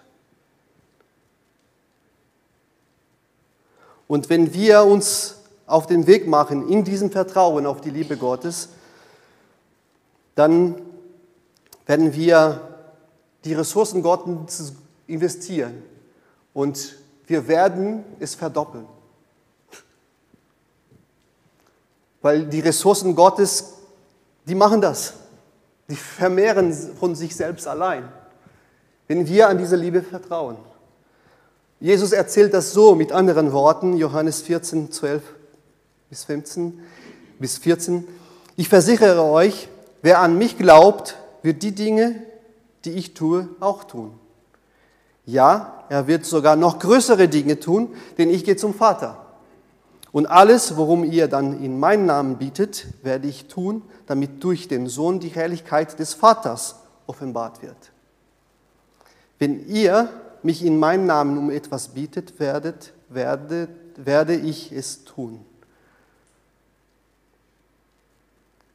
Und 4.06 4.28
wenn 4.28 4.52
wir 4.52 4.82
uns 4.84 5.36
auf 5.66 5.86
den 5.86 6.06
Weg 6.06 6.26
machen 6.26 6.68
in 6.68 6.84
diesem 6.84 7.10
Vertrauen 7.10 7.66
auf 7.66 7.80
die 7.80 7.90
Liebe 7.90 8.16
Gottes, 8.16 8.70
dann 10.34 10.74
werden 11.86 12.12
wir 12.12 12.60
die 13.44 13.54
Ressourcen 13.54 14.02
Gottes 14.02 14.72
investieren 15.06 15.82
und 16.54 16.96
wir 17.26 17.46
werden 17.46 18.04
es 18.18 18.34
verdoppeln. 18.34 18.86
Weil 22.22 22.46
die 22.46 22.60
Ressourcen 22.60 23.14
Gottes, 23.14 23.74
die 24.46 24.54
machen 24.54 24.80
das. 24.80 25.14
Die 25.90 25.96
vermehren 25.96 26.72
von 26.72 27.14
sich 27.14 27.34
selbst 27.34 27.66
allein, 27.66 28.08
wenn 29.08 29.26
wir 29.26 29.48
an 29.48 29.58
diese 29.58 29.76
Liebe 29.76 30.02
vertrauen. 30.02 30.56
Jesus 31.80 32.12
erzählt 32.12 32.54
das 32.54 32.72
so 32.72 32.94
mit 32.94 33.10
anderen 33.10 33.52
Worten, 33.52 33.96
Johannes 33.96 34.42
14, 34.42 34.92
12 34.92 35.22
bis 36.08 36.24
15 36.24 36.80
bis 37.40 37.58
14. 37.58 38.06
Ich 38.56 38.68
versichere 38.68 39.22
euch, 39.24 39.68
wer 40.02 40.20
an 40.20 40.38
mich 40.38 40.58
glaubt, 40.58 41.16
wird 41.42 41.62
die 41.62 41.74
Dinge, 41.74 42.22
die 42.84 42.92
ich 42.92 43.14
tue, 43.14 43.48
auch 43.58 43.84
tun. 43.84 44.12
Ja, 45.26 45.84
er 45.88 46.06
wird 46.06 46.24
sogar 46.24 46.54
noch 46.56 46.78
größere 46.78 47.28
Dinge 47.28 47.58
tun, 47.58 47.94
denn 48.18 48.30
ich 48.30 48.44
gehe 48.44 48.56
zum 48.56 48.74
Vater. 48.74 49.29
Und 50.12 50.26
alles, 50.26 50.76
worum 50.76 51.04
ihr 51.04 51.28
dann 51.28 51.62
in 51.62 51.78
meinen 51.78 52.06
Namen 52.06 52.38
bietet, 52.38 52.86
werde 53.02 53.28
ich 53.28 53.46
tun, 53.46 53.82
damit 54.06 54.42
durch 54.42 54.66
den 54.66 54.88
Sohn 54.88 55.20
die 55.20 55.28
Herrlichkeit 55.28 55.98
des 55.98 56.14
Vaters 56.14 56.76
offenbart 57.06 57.62
wird. 57.62 57.92
Wenn 59.38 59.66
ihr 59.68 60.08
mich 60.42 60.64
in 60.64 60.78
meinen 60.78 61.06
Namen 61.06 61.38
um 61.38 61.50
etwas 61.50 61.88
bietet, 61.88 62.40
werdet, 62.40 62.92
werde, 63.08 63.68
werde 63.96 64.34
ich 64.34 64.72
es 64.72 65.04
tun. 65.04 65.44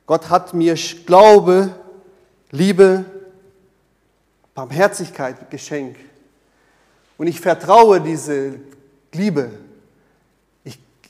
Gott 0.06 0.30
hat 0.30 0.54
mir 0.54 0.76
Glaube, 1.06 1.76
Liebe, 2.52 3.06
Barmherzigkeit 4.54 5.50
geschenkt. 5.50 6.00
Und 7.18 7.28
ich 7.28 7.42
vertraue 7.42 8.00
diese 8.00 8.60
Liebe. 9.12 9.52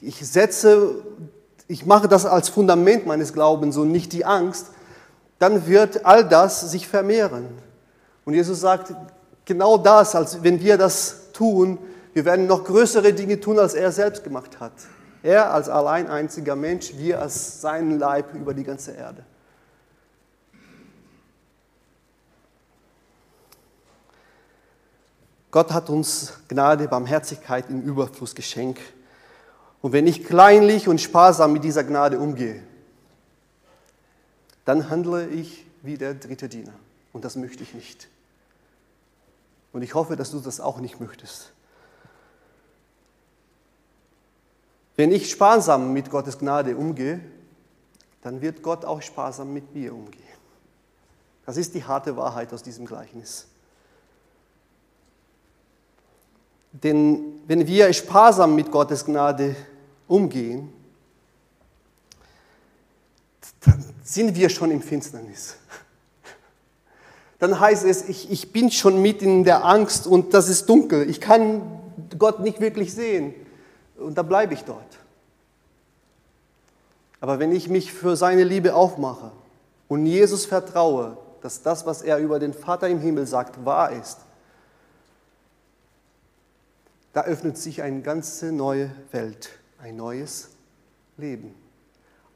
Ich, 0.02 0.26
setze, 0.28 1.04
ich 1.68 1.86
mache 1.86 2.08
das 2.08 2.26
als 2.26 2.50
Fundament 2.50 3.06
meines 3.06 3.34
Glaubens 3.34 3.78
und 3.78 3.92
nicht 3.92 4.14
die 4.14 4.26
Angst. 4.26 4.68
Dann 5.40 5.68
wird 5.68 6.06
all 6.06 6.28
das 6.28 6.62
sich 6.72 6.88
vermehren. 6.88 7.48
Und 8.24 8.34
Jesus 8.34 8.62
sagt, 8.62 8.94
genau 9.46 9.78
das, 9.78 10.16
als 10.16 10.44
wenn 10.44 10.60
wir 10.60 10.78
das 10.78 11.32
tun, 11.34 11.78
wir 12.14 12.26
werden 12.26 12.48
noch 12.48 12.64
größere 12.64 13.14
Dinge 13.14 13.40
tun, 13.40 13.60
als 13.60 13.74
er 13.74 13.92
selbst 13.92 14.24
gemacht 14.24 14.60
hat. 14.60 14.74
Er 15.22 15.52
als 15.52 15.70
allein 15.70 16.08
einziger 16.08 16.56
Mensch, 16.56 16.94
wir 16.98 17.22
als 17.22 17.62
sein 17.62 18.00
Leib 18.00 18.34
über 18.34 18.54
die 18.54 18.64
ganze 18.64 18.92
Erde. 18.92 19.24
Gott 25.52 25.72
hat 25.72 25.90
uns 25.90 26.34
Gnade, 26.48 26.88
Barmherzigkeit 26.88 27.70
im 27.70 27.82
Überfluss 27.82 28.36
geschenkt. 28.36 28.82
Und 29.86 29.92
wenn 29.92 30.08
ich 30.08 30.26
kleinlich 30.26 30.88
und 30.88 31.00
sparsam 31.00 31.54
mit 31.54 31.64
dieser 31.64 31.84
Gnade 31.84 32.18
umgehe, 32.18 32.64
dann 34.66 34.90
handle 34.90 35.28
ich 35.28 35.64
wie 35.84 35.96
der 35.96 36.16
dritte 36.16 36.50
Diener. 36.50 36.74
Und 37.14 37.24
das 37.24 37.36
möchte 37.36 37.62
ich 37.62 37.76
nicht. 37.76 38.08
Und 39.74 39.84
ich 39.84 39.94
hoffe, 39.94 40.16
dass 40.16 40.32
du 40.32 40.40
das 40.40 40.60
auch 40.60 40.80
nicht 40.80 41.00
möchtest. 41.00 41.52
Wenn 44.96 45.12
ich 45.12 45.30
sparsam 45.30 45.94
mit 45.94 46.10
Gottes 46.10 46.40
Gnade 46.40 46.76
umgehe, 46.76 47.20
dann 48.24 48.42
wird 48.42 48.64
Gott 48.64 48.86
auch 48.86 49.04
sparsam 49.04 49.54
mit 49.54 49.76
mir 49.76 49.94
umgehen. 49.94 50.24
Das 51.46 51.58
ist 51.58 51.76
die 51.76 51.84
harte 51.84 52.18
Wahrheit 52.18 52.52
aus 52.54 52.64
diesem 52.64 52.88
Gleichnis. 52.88 53.46
Denn 56.72 57.44
wenn 57.46 57.68
wir 57.68 57.94
sparsam 57.94 58.56
mit 58.56 58.72
Gottes 58.72 59.06
Gnade 59.06 59.56
umgehen, 60.08 60.72
dann 63.66 63.84
sind 64.04 64.36
wir 64.36 64.50
schon 64.50 64.72
im 64.72 64.82
Finsternis. 64.82 65.58
Dann 67.40 67.60
heißt 67.60 67.86
es, 67.86 68.08
ich, 68.08 68.32
ich 68.32 68.52
bin 68.52 68.72
schon 68.72 69.02
mitten 69.02 69.26
in 69.26 69.44
der 69.44 69.66
Angst 69.66 70.08
und 70.08 70.34
das 70.34 70.48
ist 70.48 70.68
dunkel. 70.70 71.10
Ich 71.10 71.20
kann 71.20 71.62
Gott 72.18 72.40
nicht 72.40 72.62
wirklich 72.62 72.94
sehen. 72.94 73.34
Und 73.98 74.18
da 74.18 74.24
bleibe 74.24 74.54
ich 74.54 74.64
dort. 74.64 75.00
Aber 77.20 77.40
wenn 77.40 77.52
ich 77.52 77.70
mich 77.70 77.92
für 77.92 78.16
seine 78.16 78.44
Liebe 78.44 78.76
aufmache 78.76 79.32
und 79.88 80.06
Jesus 80.06 80.46
vertraue, 80.46 81.18
dass 81.42 81.62
das, 81.62 81.86
was 81.86 82.02
er 82.02 82.18
über 82.20 82.40
den 82.40 82.54
Vater 82.54 82.88
im 82.88 83.00
Himmel 83.00 83.28
sagt, 83.28 83.66
wahr 83.66 83.92
ist, 83.92 84.20
da 87.14 87.24
öffnet 87.24 87.58
sich 87.58 87.82
eine 87.82 88.02
ganze 88.02 88.52
neue 88.52 88.92
Welt, 89.12 89.50
ein 89.80 89.96
neues 89.96 90.50
Leben. 91.18 91.54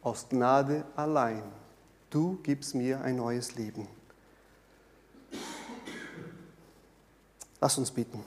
Aus 0.02 0.28
Gnade 0.30 0.86
allein. 0.96 1.44
Du 2.10 2.40
gibst 2.44 2.74
mir 2.76 3.02
ein 3.02 3.18
neues 3.18 3.56
Leben. 3.56 3.88
Lass 7.62 7.78
uns 7.78 7.92
beten. 7.92 8.24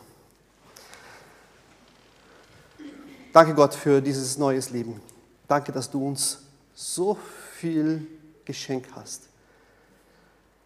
Danke 3.32 3.54
Gott 3.54 3.74
für 3.74 4.02
dieses 4.02 4.36
neues 4.36 4.70
Leben. 4.70 5.00
Danke, 5.48 5.72
dass 5.72 5.90
du 5.90 6.06
uns 6.06 6.42
so 6.74 7.16
viel 7.54 8.06
Geschenk 8.44 8.88
hast. 8.94 9.22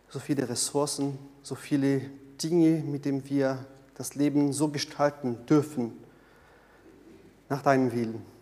So 0.08 0.18
viele 0.18 0.48
Ressourcen, 0.48 1.18
so 1.42 1.54
viele 1.54 2.00
Dinge, 2.42 2.82
mit 2.82 3.04
denen 3.04 3.28
wir 3.28 3.64
das 3.94 4.14
Leben 4.14 4.52
so 4.52 4.68
gestalten 4.68 5.46
dürfen, 5.46 5.92
nach 7.48 7.62
deinem 7.62 7.92
Willen. 7.92 8.35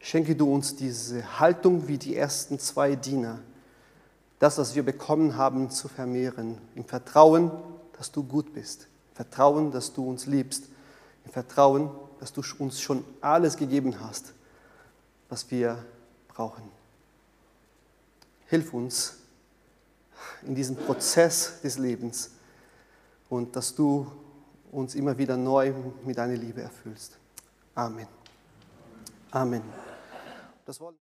Schenke 0.00 0.36
du 0.36 0.52
uns 0.52 0.76
diese 0.76 1.40
Haltung 1.40 1.88
wie 1.88 1.98
die 1.98 2.16
ersten 2.16 2.58
zwei 2.58 2.94
Diener, 2.94 3.40
das, 4.38 4.58
was 4.58 4.74
wir 4.74 4.84
bekommen 4.84 5.36
haben, 5.36 5.70
zu 5.70 5.88
vermehren, 5.88 6.58
im 6.74 6.84
Vertrauen, 6.84 7.50
dass 7.96 8.12
du 8.12 8.22
gut 8.22 8.52
bist, 8.54 8.86
im 9.10 9.16
Vertrauen, 9.16 9.72
dass 9.72 9.92
du 9.92 10.08
uns 10.08 10.26
liebst, 10.26 10.64
im 11.24 11.32
Vertrauen, 11.32 11.90
dass 12.20 12.32
du 12.32 12.42
uns 12.58 12.80
schon 12.80 13.04
alles 13.20 13.56
gegeben 13.56 14.00
hast, 14.00 14.32
was 15.28 15.50
wir 15.50 15.84
brauchen. 16.28 16.62
Hilf 18.46 18.72
uns 18.72 19.16
in 20.46 20.54
diesem 20.54 20.76
Prozess 20.76 21.60
des 21.62 21.78
Lebens 21.78 22.30
und 23.28 23.54
dass 23.56 23.74
du 23.74 24.10
uns 24.70 24.94
immer 24.94 25.16
wieder 25.18 25.36
neu 25.36 25.72
mit 26.04 26.16
deiner 26.16 26.36
Liebe 26.36 26.62
erfüllst. 26.62 27.18
Amen. 27.74 28.06
Amen. 29.30 29.62
تصوال 30.68 30.94